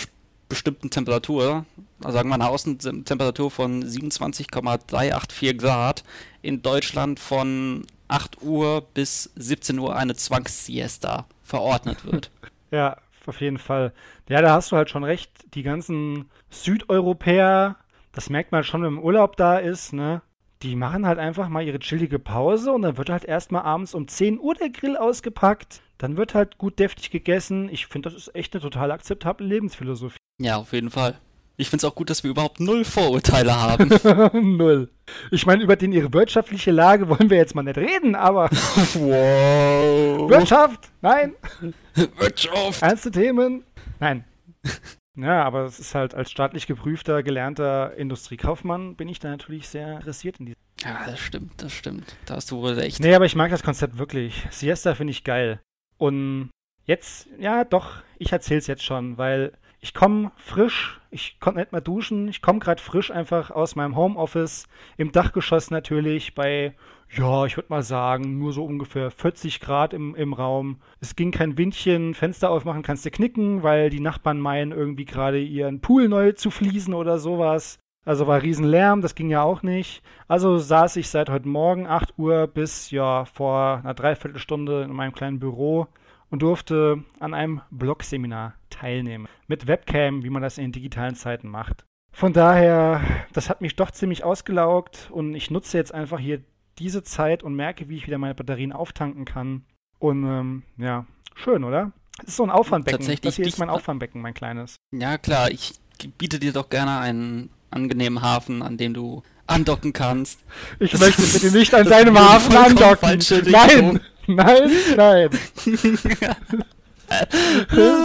[0.50, 1.66] bestimmten Temperatur,
[2.04, 6.04] also sagen wir eine Außentemperatur von 27,384 Grad,
[6.42, 12.32] in Deutschland von 8 Uhr bis 17 Uhr eine Zwangssiesta verordnet wird.
[12.72, 13.94] ja, auf jeden Fall.
[14.28, 15.32] Ja, da hast du halt schon recht.
[15.54, 17.78] Die ganzen Südeuropäer,
[18.12, 20.22] das merkt man schon, wenn im Urlaub da ist, ne?
[20.64, 24.08] Die machen halt einfach mal ihre chillige Pause und dann wird halt erstmal abends um
[24.08, 25.82] 10 Uhr der Grill ausgepackt.
[25.98, 27.68] Dann wird halt gut deftig gegessen.
[27.70, 30.18] Ich finde, das ist echt eine total akzeptable Lebensphilosophie.
[30.40, 31.18] Ja, auf jeden Fall.
[31.58, 33.90] Ich finde es auch gut, dass wir überhaupt null Vorurteile haben.
[34.58, 34.90] null.
[35.30, 38.50] Ich meine, über den ihre wirtschaftliche Lage wollen wir jetzt mal nicht reden, aber.
[38.96, 40.30] wow.
[40.30, 40.90] Wirtschaft!
[41.02, 41.34] Nein!
[42.18, 42.82] Wirtschaft!
[42.82, 43.64] Ernste Themen?
[44.00, 44.26] Nein.
[45.18, 49.98] Ja, aber es ist halt als staatlich geprüfter, gelernter Industriekaufmann bin ich da natürlich sehr
[49.98, 50.62] interessiert in diesem.
[50.84, 52.16] Ja, das stimmt, das stimmt.
[52.26, 53.00] Da hast du wohl recht.
[53.00, 54.48] Nee, aber ich mag das Konzept wirklich.
[54.52, 55.60] Siesta finde ich geil.
[55.98, 56.50] Und
[56.86, 61.82] jetzt, ja, doch, ich erzähl's jetzt schon, weil ich komme frisch, ich konnte nicht mehr
[61.82, 66.76] duschen, ich komme gerade frisch einfach aus meinem Homeoffice, im Dachgeschoss natürlich, bei,
[67.10, 70.80] ja, ich würde mal sagen, nur so ungefähr 40 Grad im, im Raum.
[71.00, 75.42] Es ging kein Windchen, Fenster aufmachen kannst du knicken, weil die Nachbarn meinen, irgendwie gerade
[75.42, 77.80] ihren Pool neu zu fließen oder sowas.
[78.06, 80.04] Also war Riesenlärm, das ging ja auch nicht.
[80.28, 85.14] Also saß ich seit heute Morgen 8 Uhr bis ja vor einer Dreiviertelstunde in meinem
[85.14, 85.88] kleinen Büro
[86.32, 89.28] und durfte an einem Blog-Seminar teilnehmen.
[89.48, 91.86] Mit Webcam, wie man das in den digitalen Zeiten macht.
[92.14, 96.42] Von daher, das hat mich doch ziemlich ausgelaugt und ich nutze jetzt einfach hier
[96.80, 99.66] diese Zeit und merke, wie ich wieder meine Batterien auftanken kann.
[100.00, 101.92] Und ähm, ja, schön, oder?
[102.18, 103.00] Das ist so ein Auffangbecken.
[103.00, 104.76] Tatsächlich das hier ist mein Auffangbecken, mein kleines.
[104.92, 105.74] Ja, klar, ich
[106.18, 110.40] biete dir doch gerne einen angenehmen Hafen, an dem du andocken kannst.
[110.80, 113.20] Ich das möchte bitte nicht an deinem Hafen andocken.
[113.50, 115.30] Nein, nein, nein.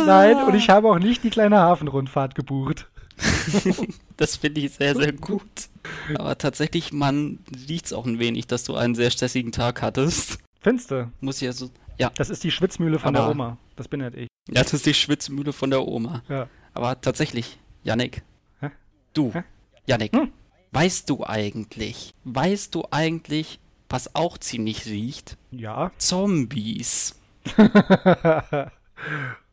[0.07, 2.89] nein, und ich habe auch nicht die kleine Hafenrundfahrt gebucht.
[4.17, 5.43] das finde ich sehr, sehr gut.
[6.15, 10.39] Aber tatsächlich, man liegt es auch ein wenig, dass du einen sehr stressigen Tag hattest.
[10.61, 11.11] Findest du?
[11.21, 11.71] Muss ja so.
[11.99, 12.11] Ja.
[12.17, 13.57] Das ist die Schwitzmühle von Aber, der Oma.
[13.77, 14.29] Das bin nicht ich.
[14.49, 16.23] Ja, das ist die Schwitzmühle von der Oma.
[16.29, 16.49] Ja.
[16.75, 18.23] Aber tatsächlich, Yannick.
[18.61, 18.71] Hä?
[19.15, 19.33] Du.
[19.33, 19.45] Hä?
[19.87, 20.13] Yannick.
[20.13, 20.33] Hm?
[20.73, 25.37] Weißt du eigentlich, weißt du eigentlich, was auch ziemlich riecht?
[25.51, 25.91] Ja.
[25.99, 27.19] Zombies.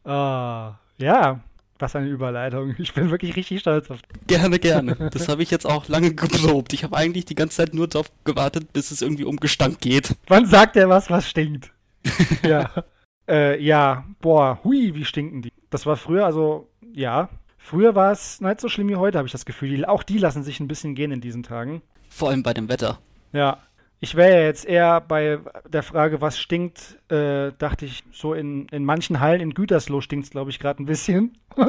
[0.03, 1.39] ah, ja,
[1.79, 2.75] was eine Überleitung.
[2.77, 4.27] Ich bin wirklich richtig stolz auf dich.
[4.27, 4.95] Gerne, gerne.
[5.11, 6.73] Das habe ich jetzt auch lange geprobt.
[6.73, 10.15] Ich habe eigentlich die ganze Zeit nur darauf gewartet, bis es irgendwie um Gestank geht.
[10.27, 11.71] Wann sagt er was, was stinkt?
[12.43, 12.71] ja.
[13.27, 15.51] Äh, ja, boah, hui, wie stinken die.
[15.69, 17.29] Das war früher, also, ja.
[17.57, 19.69] Früher war es nicht so schlimm wie heute, habe ich das Gefühl.
[19.69, 21.81] Die, auch die lassen sich ein bisschen gehen in diesen Tagen.
[22.09, 22.99] Vor allem bei dem Wetter.
[23.31, 23.59] Ja,
[24.03, 28.67] ich wäre ja jetzt eher bei der Frage, was stinkt, äh, dachte ich, so in,
[28.67, 31.37] in manchen Hallen in Gütersloh stinkt es, glaube ich, gerade ein bisschen.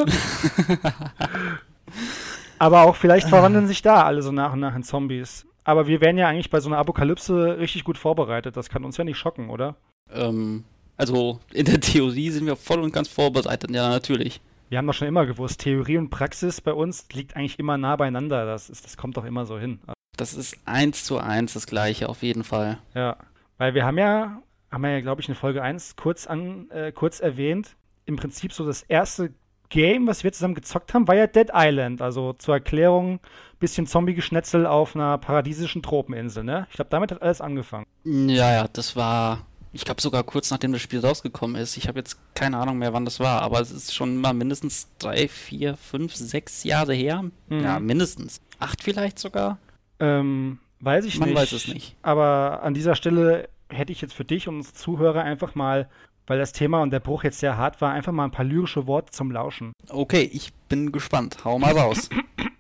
[2.59, 5.47] Aber auch vielleicht verwandeln sich da alle so nach und nach in Zombies.
[5.63, 8.57] Aber wir wären ja eigentlich bei so einer Apokalypse richtig gut vorbereitet.
[8.57, 9.77] Das kann uns ja nicht schocken, oder?
[10.13, 10.65] Ähm,
[10.97, 14.41] also in der Theorie sind wir voll und ganz vorbereitet, ja, natürlich.
[14.71, 17.95] Wir haben doch schon immer gewusst, Theorie und Praxis bei uns liegt eigentlich immer nah
[17.95, 18.45] beieinander.
[18.45, 19.79] Das, ist, das kommt doch immer so hin.
[20.17, 22.79] Das ist eins zu eins das gleiche, auf jeden Fall.
[22.95, 23.17] Ja,
[23.59, 26.93] weil wir haben ja, haben wir ja, glaube ich, in Folge 1 kurz, an, äh,
[26.93, 29.33] kurz erwähnt, im Prinzip so das erste
[29.71, 32.01] Game, was wir zusammen gezockt haben, war ja Dead Island.
[32.03, 33.19] Also zur Erklärung,
[33.59, 36.67] bisschen Zombie-Geschnetzel auf einer paradiesischen Tropeninsel, ne?
[36.71, 37.87] Ich glaube, damit hat alles angefangen.
[38.05, 41.77] Ja, ja, das war Ich glaube sogar kurz nachdem das Spiel rausgekommen ist.
[41.77, 44.89] Ich habe jetzt keine Ahnung mehr, wann das war, aber es ist schon mal mindestens
[44.99, 47.25] drei, vier, fünf, sechs Jahre her.
[47.49, 47.61] Mhm.
[47.61, 48.41] Ja, mindestens.
[48.61, 49.59] Acht vielleicht sogar.
[50.01, 51.39] Ähm, weiß ich Man nicht.
[51.39, 51.97] weiß es nicht.
[52.03, 55.89] Aber an dieser Stelle hätte ich jetzt für dich und unsere Zuhörer einfach mal,
[56.27, 58.87] weil das Thema und der Bruch jetzt sehr hart war, einfach mal ein paar lyrische
[58.87, 59.73] Worte zum Lauschen.
[59.89, 61.39] Okay, ich bin gespannt.
[61.45, 62.09] Hau mal raus.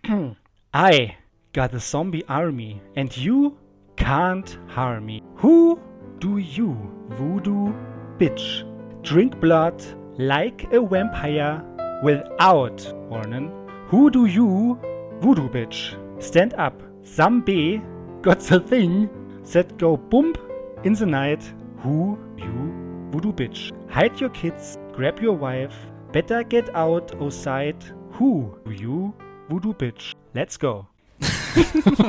[0.76, 1.12] I
[1.54, 3.56] got a zombie army and you
[3.96, 5.22] can't harm me.
[5.42, 5.78] Who
[6.20, 6.76] do you,
[7.16, 7.72] voodoo
[8.18, 8.64] bitch?
[9.02, 9.74] Drink blood
[10.16, 11.62] like a vampire
[12.02, 13.50] without warning.
[13.90, 14.78] Who do you,
[15.20, 15.96] voodoo bitch?
[16.20, 16.82] Stand up.
[17.04, 17.80] Zombie
[18.22, 19.08] got the thing
[19.52, 20.38] that go bump
[20.84, 21.42] in the night.
[21.82, 23.70] Who you, voodoo bitch?
[23.90, 25.74] Hide your kids, grab your wife.
[26.12, 27.76] Better get out outside.
[28.18, 29.12] Who you,
[29.48, 30.12] voodoo bitch?
[30.34, 30.86] Let's go.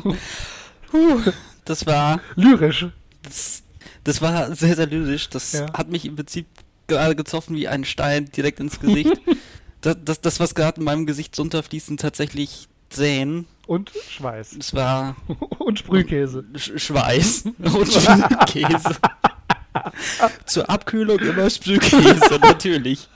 [0.92, 1.22] Puh,
[1.66, 2.88] das war Lyrisch.
[3.24, 3.64] das,
[4.04, 5.30] das war sehr, sehr lyrisch.
[5.30, 5.66] Das Ja.
[5.74, 6.48] hat mich im Prinzip
[6.88, 9.20] gerade getroffen wie ein Stein direkt ins Gesicht.
[9.82, 13.48] das, das, das, was gerade in meinem Gesicht runterfließt, sind tatsächlich Tränen.
[13.68, 14.58] Und Schweiß.
[14.60, 15.16] Es war
[15.60, 16.46] Und Sprühkäse.
[16.56, 18.96] Sch Schweiß und Sprühkäse.
[20.46, 23.10] Zur Abkühlung immer Sprühkäse, natürlich.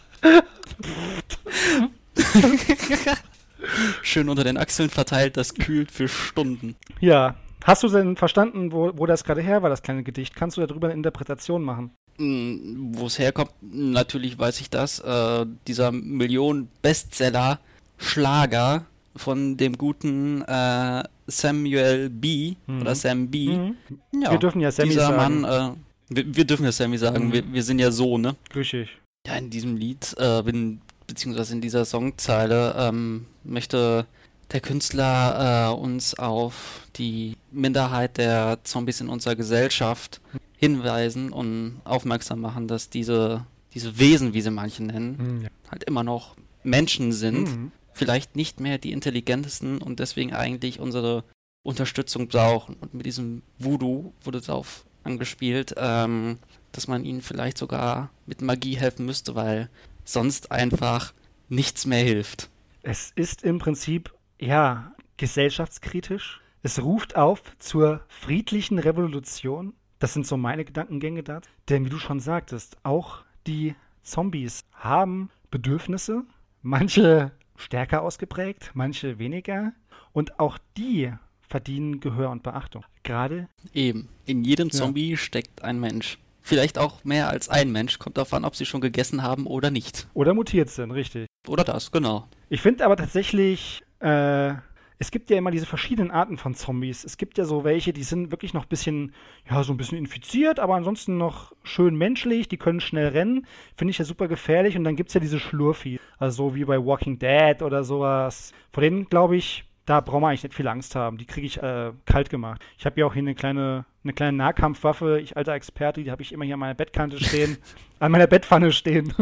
[4.02, 6.76] Schön unter den Achseln verteilt, das kühlt für Stunden.
[7.00, 7.36] Ja.
[7.66, 10.34] Hast du denn verstanden, wo, wo das gerade her war, das kleine Gedicht?
[10.36, 11.92] Kannst du darüber eine Interpretation machen?
[12.18, 15.00] Mm, Wo es herkommt, natürlich weiß ich das.
[15.00, 17.60] Äh, dieser Millionen-Bestseller
[17.98, 22.56] Schlager von dem guten äh, Samuel B.
[22.68, 22.82] Mhm.
[22.82, 23.48] oder Sam B.
[23.50, 23.76] Mhm.
[24.22, 25.42] Ja, Wir dürfen ja Sammy dieser sagen.
[25.42, 27.34] Mann, äh, wir, wir dürfen ja Sammy sagen, Mhm.
[27.34, 28.36] wir, wir sind ja so, ne?
[28.56, 28.90] Richtig.
[29.28, 34.06] Ja, in diesem Lied, äh, bin, beziehungsweise in dieser Songzeile, ähm, möchte
[34.52, 40.22] der Künstler äh, uns auf die Minderheit der Zombies in unserer Gesellschaft
[40.58, 45.42] hinweisen und aufmerksam machen, dass diese, diese Wesen, wie sie manche nennen, Mhm.
[45.44, 45.50] Ja.
[45.70, 47.48] halt immer noch Menschen sind.
[47.56, 47.72] Mhm.
[48.00, 51.26] Vielleicht nicht mehr die intelligentesten und deswegen eigentlich unsere
[51.64, 52.76] Unterstützung brauchen.
[52.76, 56.40] Und mit diesem Voodoo wurde darauf angespielt, ähm,
[56.72, 59.70] dass man ihnen vielleicht sogar mit Magie helfen müsste, weil
[60.06, 61.14] sonst einfach
[61.50, 62.50] nichts mehr hilft.
[62.84, 66.40] Es ist im Prinzip, ja, gesellschaftskritisch.
[66.64, 69.74] Es ruft auf zur friedlichen Revolution.
[70.00, 71.50] Das sind so meine Gedankengänge dazu.
[71.68, 76.24] Denn wie du schon sagtest, auch die Zombies haben Bedürfnisse.
[76.62, 79.74] Manche stärker ausgeprägt, manche weniger.
[80.14, 81.12] Und auch die
[81.48, 82.84] verdienen Gehör und Beachtung.
[83.04, 84.08] Gerade, Eben.
[84.26, 84.74] In jedem Ja.
[84.78, 86.18] Zombie steckt ein Mensch.
[86.42, 88.00] Vielleicht auch mehr als ein Mensch.
[88.00, 90.08] Kommt darauf an, ob sie schon gegessen haben oder nicht.
[90.14, 91.28] oder mutiert sind, richtig.
[91.48, 92.28] Oder das, genau.
[92.50, 94.54] Ich finde aber tatsächlich, äh,
[95.02, 97.06] es gibt ja immer diese verschiedenen Arten von Zombies.
[97.06, 99.14] Es gibt ja so welche, die sind wirklich noch ein bisschen,
[99.50, 103.48] ja, so ein bisschen infiziert, aber ansonsten noch schön menschlich, die können schnell rennen.
[103.78, 104.78] Finde ich ja super gefährlich.
[104.78, 108.54] Und dann gibt es ja diese Schlurfi, also so wie bei Walking Dead oder sowas.
[108.74, 111.18] Vor denen, glaube ich, da braucht man eigentlich nicht viel Angst haben.
[111.18, 112.62] Die kriege ich äh, kalt gemacht.
[112.78, 115.22] Ich habe ja auch hier eine kleine, eine kleine Nahkampfwaffe.
[115.22, 117.58] Ich alter Experte, die habe ich immer hier an meiner Bettkante stehen,
[118.00, 119.14] an meiner Bettpfanne stehen.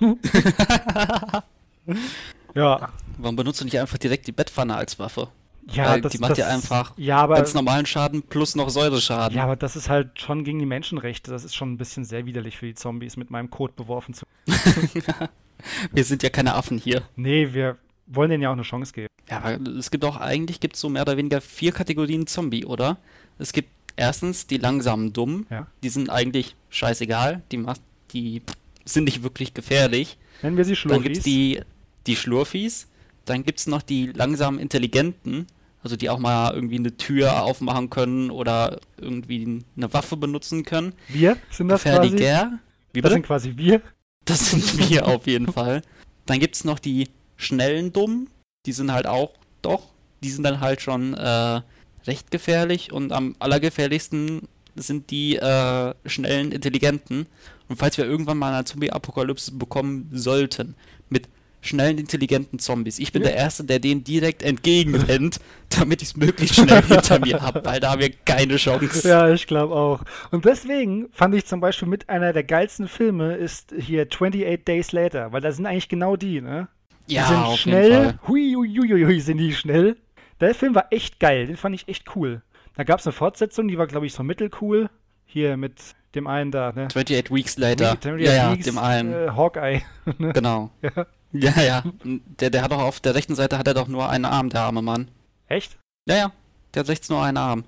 [2.54, 5.28] ja, Warum benutzt du nicht einfach direkt die Bettpfanne als Waffe?
[5.70, 8.68] Ja, Weil das, die macht das, ja einfach Ja, aber, Ganz normalen Schaden plus noch
[8.68, 9.36] Säureschaden.
[9.36, 11.30] ja, aber das ist halt schon gegen die Menschenrechte.
[11.30, 14.24] Das ist schon ein bisschen sehr widerlich für die Zombies, mit meinem Code beworfen zu.
[15.92, 17.02] Wir sind ja keine Affen hier.
[17.14, 19.06] Nee, wir wollen denen ja auch eine Chance geben.
[19.30, 22.98] Ja, aber es gibt auch eigentlich gibt so mehr oder weniger vier Kategorien Zombie, oder?
[23.38, 25.46] Es gibt erstens die langsamen Dummen.
[25.50, 25.68] Ja.
[25.84, 27.42] Die sind eigentlich scheißegal.
[27.52, 27.80] Die macht,
[28.12, 28.42] die
[28.84, 30.18] sind nicht wirklich gefährlich.
[30.42, 31.22] Nennen wir sie Dann gibt's Schlurfis.
[31.22, 31.60] die,
[32.06, 32.88] die Schlurfis.
[33.24, 35.46] Dann gibt's noch die langsam Intelligenten.
[35.82, 40.94] Also die auch mal irgendwie eine Tür aufmachen können oder irgendwie eine Waffe benutzen können.
[41.08, 42.10] wir sind das quasi.
[42.10, 42.58] Gefährlicher.
[42.92, 43.82] Wie Das sind quasi wir.
[44.24, 45.82] Das sind wir auf jeden Fall.
[46.26, 48.28] Dann gibt es noch die schnellen Dummen.
[48.66, 49.88] Die sind halt auch, doch,
[50.22, 51.60] die sind dann halt schon äh,
[52.06, 52.92] recht gefährlich.
[52.92, 54.42] Und am allergefährlichsten
[54.76, 57.26] sind die äh, schnellen Intelligenten.
[57.68, 60.76] Und falls wir irgendwann mal eine Zombie-Apokalypse bekommen sollten,
[61.08, 61.28] mit
[61.62, 62.98] schnellen, intelligenten Zombies.
[62.98, 63.28] Ich bin Ja.
[63.28, 67.80] der Erste, der denen direkt entgegenrennt, damit ich es möglichst schnell hinter mir habe, weil
[67.80, 69.08] da haben wir keine Chance.
[69.08, 70.02] Ja, ich glaube auch.
[70.30, 74.92] Und deswegen fand ich zum Beispiel mit einer der geilsten Filme ist hier 28 Days
[74.92, 76.68] Later, weil da sind eigentlich genau die, ne?
[77.08, 78.04] Die Ja, sind auf jeden schnell.
[78.04, 78.18] Fall.
[78.28, 79.96] Hui, hui, hui, hui, sind die schnell.
[80.40, 82.42] Der Film war echt geil, den fand ich echt cool.
[82.76, 84.90] Da gab es eine Fortsetzung, die war, glaube ich, so mittelcool.
[85.24, 85.80] Hier mit
[86.14, 86.86] dem einen da, ne?
[86.86, 87.92] 28 Weeks Later.
[87.92, 89.12] 28 ja, ja, Weeks, dem einen.
[89.12, 89.82] Äh, Hawkeye.
[90.18, 90.32] ne?
[90.32, 90.70] Genau.
[90.82, 91.06] Ja.
[91.32, 91.82] Ja, ja.
[92.04, 94.62] Der, der hat doch auf der rechten Seite hat er doch nur einen Arm, der
[94.62, 95.10] arme Mann.
[95.48, 95.78] Echt?
[96.06, 96.32] Ja, ja.
[96.74, 97.64] Der hat rechts nur einen Arm.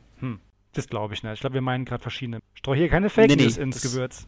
[0.72, 1.34] Das glaube ich nicht.
[1.34, 2.40] Ich glaube, wir meinen gerade verschiedene.
[2.54, 4.26] Streu hier keine Fake Nee, nee, News ins das- Gewürz.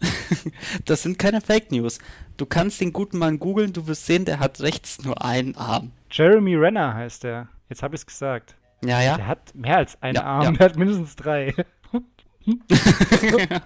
[0.84, 1.98] Das sind keine Fake News.
[2.36, 5.92] Du kannst den guten Mann googeln, du wirst sehen, der hat rechts nur einen Arm.
[6.10, 7.46] Jeremy Renner heißt der.
[7.68, 8.56] Jetzt habe ich es gesagt.
[8.84, 9.16] Ja, ja.
[9.16, 10.42] Der hat mehr als einen Ja, Arm.
[10.42, 10.50] ja.
[10.52, 11.54] Der hat mindestens drei.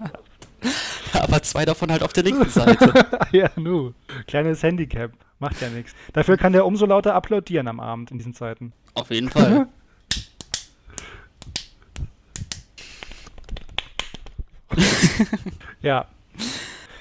[1.12, 3.06] Aber zwei davon halt auf der linken Seite.
[3.32, 3.92] ja, nu.
[4.26, 5.12] Kleines Handicap.
[5.38, 5.94] Macht ja nichts.
[6.12, 8.72] Dafür kann der umso lauter applaudieren am Abend in diesen Zeiten.
[8.94, 9.68] Auf jeden Fall.
[15.80, 16.06] Ja.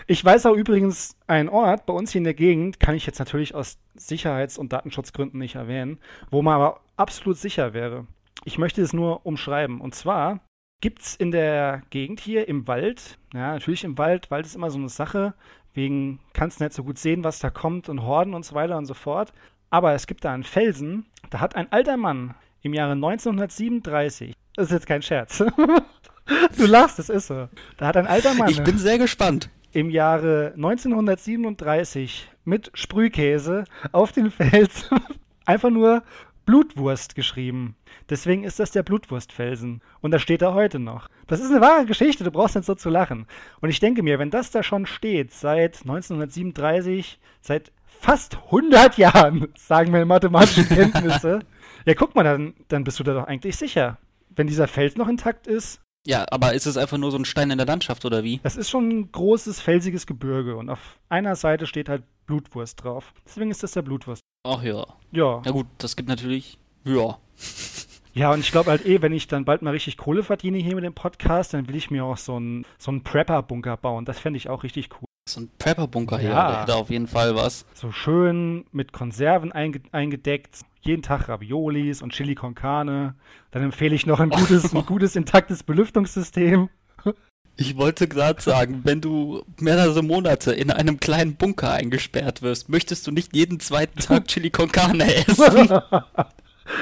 [0.06, 3.20] Ich weiß auch übrigens einen Ort bei uns hier in der Gegend, kann ich jetzt
[3.20, 6.00] natürlich aus Sicherheits- und Datenschutzgründen nicht erwähnen,
[6.32, 8.08] wo man aber absolut sicher wäre.
[8.46, 9.82] Ich möchte es nur umschreiben.
[9.82, 10.40] Und zwar
[10.82, 14.70] gibt es in der Gegend hier im Wald, ja, natürlich im Wald, Wald ist immer
[14.70, 15.34] so eine Sache,
[15.74, 18.78] wegen kannst du nicht so gut sehen, was da kommt und Horden und so weiter
[18.78, 19.32] und so fort.
[19.70, 24.68] Aber es gibt da einen Felsen, da hat ein alter Mann im Jahre 1937, das
[24.68, 25.38] ist jetzt kein Scherz,
[26.58, 29.50] du lachst, das ist so, da hat ein alter Mann Ich bin sehr gespannt.
[29.74, 34.90] im Jahre 1937 mit Sprühkäse auf den Fels
[35.46, 36.04] einfach nur
[36.48, 37.76] Blutwurst geschrieben.
[38.10, 39.82] Deswegen ist das der Blutwurstfelsen.
[40.02, 41.10] Und da steht er heute noch.
[41.28, 43.28] Das ist eine wahre Geschichte, du brauchst nicht so zu lachen.
[43.62, 49.48] Und ich denke mir, wenn das da schon steht, seit 1937, seit fast 100 Jahren,
[49.58, 51.40] sagen meine mathematischen Kenntnisse,
[51.86, 53.98] ja guck mal, dann, dann bist du da doch eigentlich sicher.
[54.30, 57.52] Wenn dieser Fels noch intakt ist, Ja, aber ist es einfach nur so ein Stein
[57.52, 58.40] in der Landschaft oder wie?
[58.44, 63.14] das ist schon ein großes, felsiges Gebirge und auf einer Seite steht halt Blutwurst drauf.
[63.26, 64.22] Deswegen ist das der Blutwurst.
[64.48, 64.86] Ach ja.
[65.12, 65.42] Ja.
[65.44, 66.60] Na gut, das gibt natürlich.
[66.84, 67.18] Ja.
[68.14, 70.76] Ja, und ich glaube halt eh, wenn ich dann bald mal richtig Kohle verdiene hier
[70.76, 74.06] mit dem Podcast, dann will ich mir auch so einen so einen Prepper-Bunker bauen.
[74.06, 75.08] Das fände ich auch richtig cool.
[75.30, 76.52] So ein Prepper-Bunker hier, Ja.
[76.52, 77.66] der hätte auf jeden Fall was.
[77.74, 80.62] So schön mit Konserven einge eingedeckt.
[80.82, 83.16] Jeden Tag Raviolis und Chili con Carne.
[83.52, 86.70] Dann empfehle ich noch ein gutes, ein gutes intaktes Belüftungssystem.
[87.60, 93.08] Ich wollte gerade sagen, wenn du mehrere Monate in einem kleinen Bunker eingesperrt wirst, möchtest
[93.08, 95.70] du nicht jeden zweiten Tag Chili con Carne essen.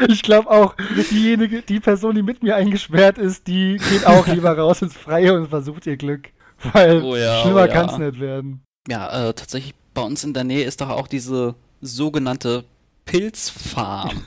[0.10, 0.74] Ich glaube auch,
[1.12, 5.36] diejenige, die Person, die mit mir eingesperrt ist, die geht auch lieber raus ins Freie
[5.36, 6.30] und versucht ihr Glück.
[6.74, 7.68] Weil Oh ja, schlimmer oh ja.
[7.68, 8.64] kann es nicht werden.
[8.90, 12.66] Ja, äh, tatsächlich bei uns in der Nähe ist doch auch diese sogenannte
[13.06, 14.24] Pilzfarm.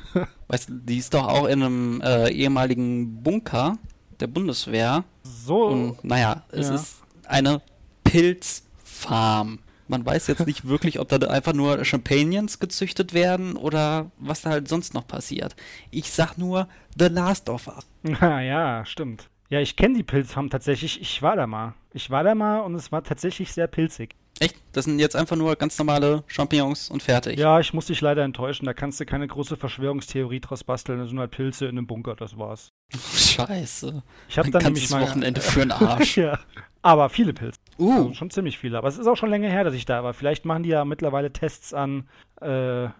[0.47, 3.79] weißt du, die ist doch auch in einem äh, ehemaligen Bunker
[4.21, 5.05] der Bundeswehr.
[5.23, 6.75] So, Und naja, es Ja.
[6.75, 7.61] ist eine
[8.05, 9.59] Pilzfarm.
[9.91, 14.51] Man weiß jetzt nicht wirklich, ob da einfach nur Champagnes gezüchtet werden oder was da
[14.51, 15.57] halt sonst noch passiert.
[15.91, 17.87] Ich sag nur The Last of Us.
[18.03, 19.29] na ja, stimmt.
[19.51, 21.01] Ja, ich kenne die Pilzfarm tatsächlich.
[21.01, 21.75] Ich war da mal.
[21.95, 24.15] Ich war da mal und es war tatsächlich sehr pilzig.
[24.41, 24.57] Echt?
[24.73, 27.39] Das sind jetzt einfach nur ganz normale Champignons und fertig.
[27.39, 28.67] Ja, ich muss dich leider enttäuschen.
[28.67, 31.01] Da kannst du keine große Verschwörungstheorie draus basteln.
[31.01, 32.69] Das sind halt Pilze in einem Bunker, das war's.
[33.15, 34.03] Scheiße.
[34.29, 35.03] Ich habe dann nämlich mal.
[35.03, 36.17] Wochenende für den Arsch.
[36.17, 36.39] ja.
[36.83, 37.59] Aber viele Pilze.
[37.79, 38.79] Uh, Also schon ziemlich viele.
[38.79, 40.15] Aber es ist auch schon länger her, dass ich da war.
[40.15, 42.09] Vielleicht machen die ja mittlerweile Tests an,
[42.41, 42.47] äh,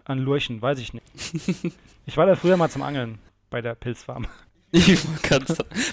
[0.03, 1.05] an Lurchen, weiß ich nicht.
[2.05, 4.27] ich war da früher mal zum Angeln bei der Pilzfarm.
[4.71, 5.45] Ich sagen,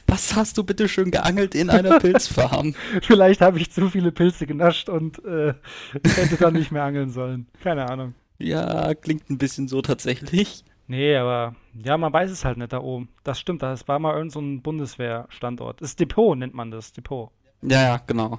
[0.06, 2.74] was hast du bitte schön geangelt in einer Pilzfarm?
[3.02, 5.54] Vielleicht habe ich zu viele Pilze genascht und äh,
[5.92, 7.46] hätte dann nicht mehr angeln sollen.
[7.62, 8.14] Keine Ahnung.
[8.38, 10.64] Ja, klingt ein bisschen so tatsächlich.
[10.88, 13.08] Nee, aber ja, man weiß es halt nicht da oben.
[13.24, 15.80] Das stimmt, das war mal irgend so ein Bundeswehrstandort.
[15.80, 17.30] Das Depot nennt man das, Depot.
[17.62, 18.38] Ja, ja, genau.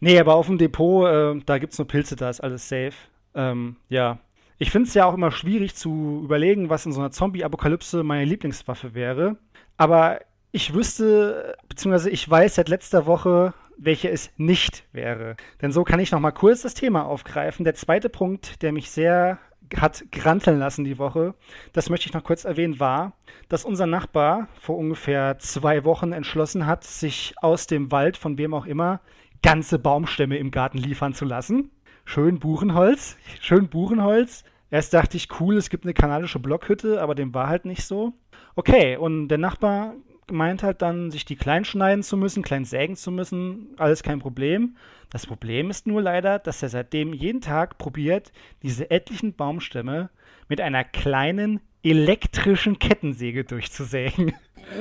[0.00, 2.94] Nee, aber auf dem Depot, äh, da gibt's nur Pilze, da ist alles safe.
[3.34, 4.18] Ähm, ja.
[4.58, 8.24] Ich finde es ja auch immer schwierig zu überlegen, was in so einer Zombie-Apokalypse meine
[8.24, 9.36] Lieblingswaffe wäre.
[9.76, 15.36] Aber ich wüsste, beziehungsweise ich weiß seit letzter Woche, welche es nicht wäre.
[15.60, 17.64] Denn so kann ich noch mal kurz das Thema aufgreifen.
[17.64, 19.38] Der zweite Punkt, der mich sehr
[19.76, 21.34] hat granteln lassen die Woche,
[21.72, 23.14] das möchte ich noch kurz erwähnen, war,
[23.48, 28.54] dass unser Nachbar vor ungefähr zwei Wochen entschlossen hat, sich aus dem Wald, von wem
[28.54, 29.00] auch immer,
[29.42, 31.70] ganze Baumstämme im Garten liefern zu lassen.
[32.08, 34.44] Schön Buchenholz, schön Buchenholz.
[34.70, 38.14] Erst dachte ich, cool, es gibt eine kanadische Blockhütte, aber dem war halt nicht so.
[38.54, 39.94] Okay, und der Nachbar
[40.30, 44.20] meint halt dann, sich die klein schneiden zu müssen, klein sägen zu müssen, alles kein
[44.20, 44.76] Problem.
[45.10, 50.08] Das Problem ist nur leider, dass er seitdem jeden Tag probiert, diese etlichen Baumstämme
[50.48, 54.32] mit einer kleinen elektrischen Kettensäge durchzusägen.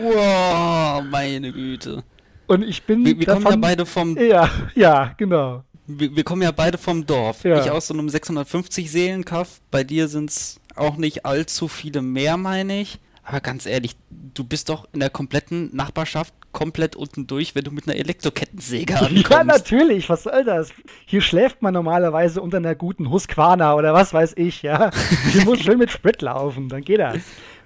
[0.04, 2.04] Wow, meine Güte.
[2.46, 3.62] Und ich bin Wir, wir kommen ja davon...
[3.62, 5.64] beide vom, ja, ja, genau.
[5.88, 7.44] Wir, wir kommen ja beide vom Dorf.
[7.44, 7.62] Ja.
[7.62, 9.62] Ich aus so einem 650 Seelenkaff.
[9.72, 13.00] Bei dir sind es auch nicht allzu viele mehr, meine ich.
[13.24, 17.72] Aber ganz ehrlich, du bist doch in der kompletten Nachbarschaft komplett unten durch, wenn du
[17.72, 19.30] mit einer Elektrokettensäge ankommst.
[19.30, 20.70] Ja, natürlich, was soll das?
[21.06, 24.92] Hier schläft man normalerweise unter einer guten Husqvarna oder was weiß ich, ja.
[25.32, 27.18] Hier muss schön mit Sprit laufen, dann geht das.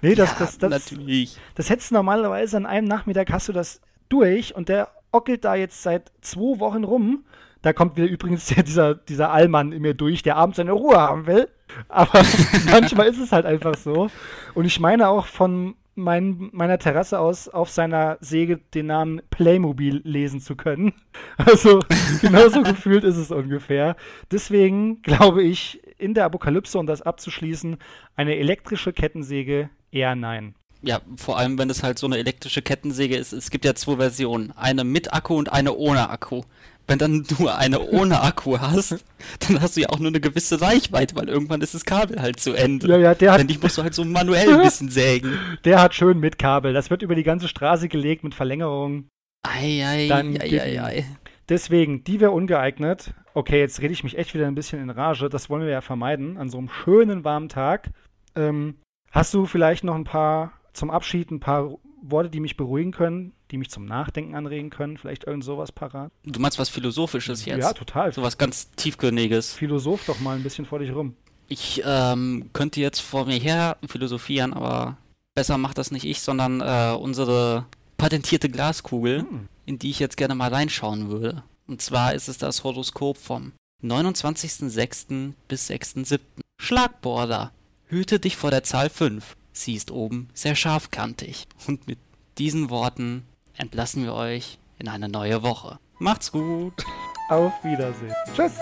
[0.02, 1.36] Nee, das, ja, das, das, natürlich.
[1.54, 5.54] das hättest du normalerweise an einem Nachmittag hast du das durch und der ockelt da
[5.54, 7.24] jetzt seit zwei Wochen rum.
[7.62, 11.26] Da kommt wieder übrigens dieser, dieser Allmann in mir durch, der abends seine Ruhe haben
[11.26, 11.48] will.
[11.88, 12.22] Aber
[12.70, 14.10] manchmal ist es halt einfach so.
[14.54, 20.00] Und ich meine auch von mein, meiner Terrasse aus auf seiner Säge den Namen Playmobil
[20.04, 20.92] lesen zu können.
[21.36, 21.80] Also
[22.20, 23.96] genauso gefühlt ist es ungefähr.
[24.30, 27.78] Deswegen glaube ich, in der Apokalypse, um das abzuschließen,
[28.14, 30.54] eine elektrische Kettensäge eher nein.
[30.82, 33.32] Ja, vor allem, wenn es halt so eine elektrische Kettensäge ist.
[33.32, 34.52] Es gibt ja zwei Versionen.
[34.52, 36.42] Eine mit Akku und eine ohne Akku.
[36.90, 39.04] Wenn dann du eine ohne Akku hast,
[39.46, 42.40] dann hast du ja auch nur eine gewisse Reichweite, weil irgendwann ist das Kabel halt
[42.40, 42.88] zu Ende.
[42.88, 45.38] Ja, ja, der hat, Denn dich musst du halt so manuell ein bisschen sägen.
[45.64, 46.72] der hat schön mit Kabel.
[46.72, 49.06] Das wird über die ganze Straße gelegt mit Verlängerung.
[49.46, 51.06] Ei, ei, Dann ei, ei, ei.
[51.48, 53.14] Deswegen, die wäre ungeeignet.
[53.34, 55.28] Okay, jetzt rede ich mich echt wieder ein bisschen in Rage.
[55.28, 57.90] Das wollen wir ja vermeiden an so einem schönen warmen Tag.
[58.34, 58.78] Ähm,
[59.12, 61.70] hast du vielleicht noch ein paar zum Abschied ein paar
[62.02, 64.96] Worte, die mich beruhigen können, die mich zum Nachdenken anregen können?
[64.96, 66.10] Vielleicht irgend sowas parat?
[66.24, 67.60] Du meinst was Philosophisches jetzt?
[67.62, 68.12] Ja, total.
[68.12, 69.54] So was ganz Tiefgründiges.
[69.54, 71.14] Philosoph doch mal ein bisschen vor dich rum.
[71.48, 74.96] Ich ähm, könnte jetzt vor mir her philosophieren, aber
[75.34, 79.48] besser macht das nicht ich, sondern äh, unsere patentierte Glaskugel, Hm.
[79.66, 81.42] in die ich jetzt gerne mal reinschauen würde.
[81.66, 85.32] Und zwar ist es das Horoskop vom 29.06.
[85.48, 86.20] bis 6.07.
[86.60, 87.52] Schlagborder.
[87.86, 89.36] Hüte dich vor der Zahl 5.
[89.52, 91.46] Sie ist oben sehr scharfkantig.
[91.66, 91.98] Und mit
[92.38, 93.24] diesen Worten
[93.56, 95.78] entlassen wir euch in eine neue Woche.
[95.98, 96.84] Macht's gut!
[97.28, 98.14] Auf Wiedersehen.
[98.34, 98.52] Tschüss.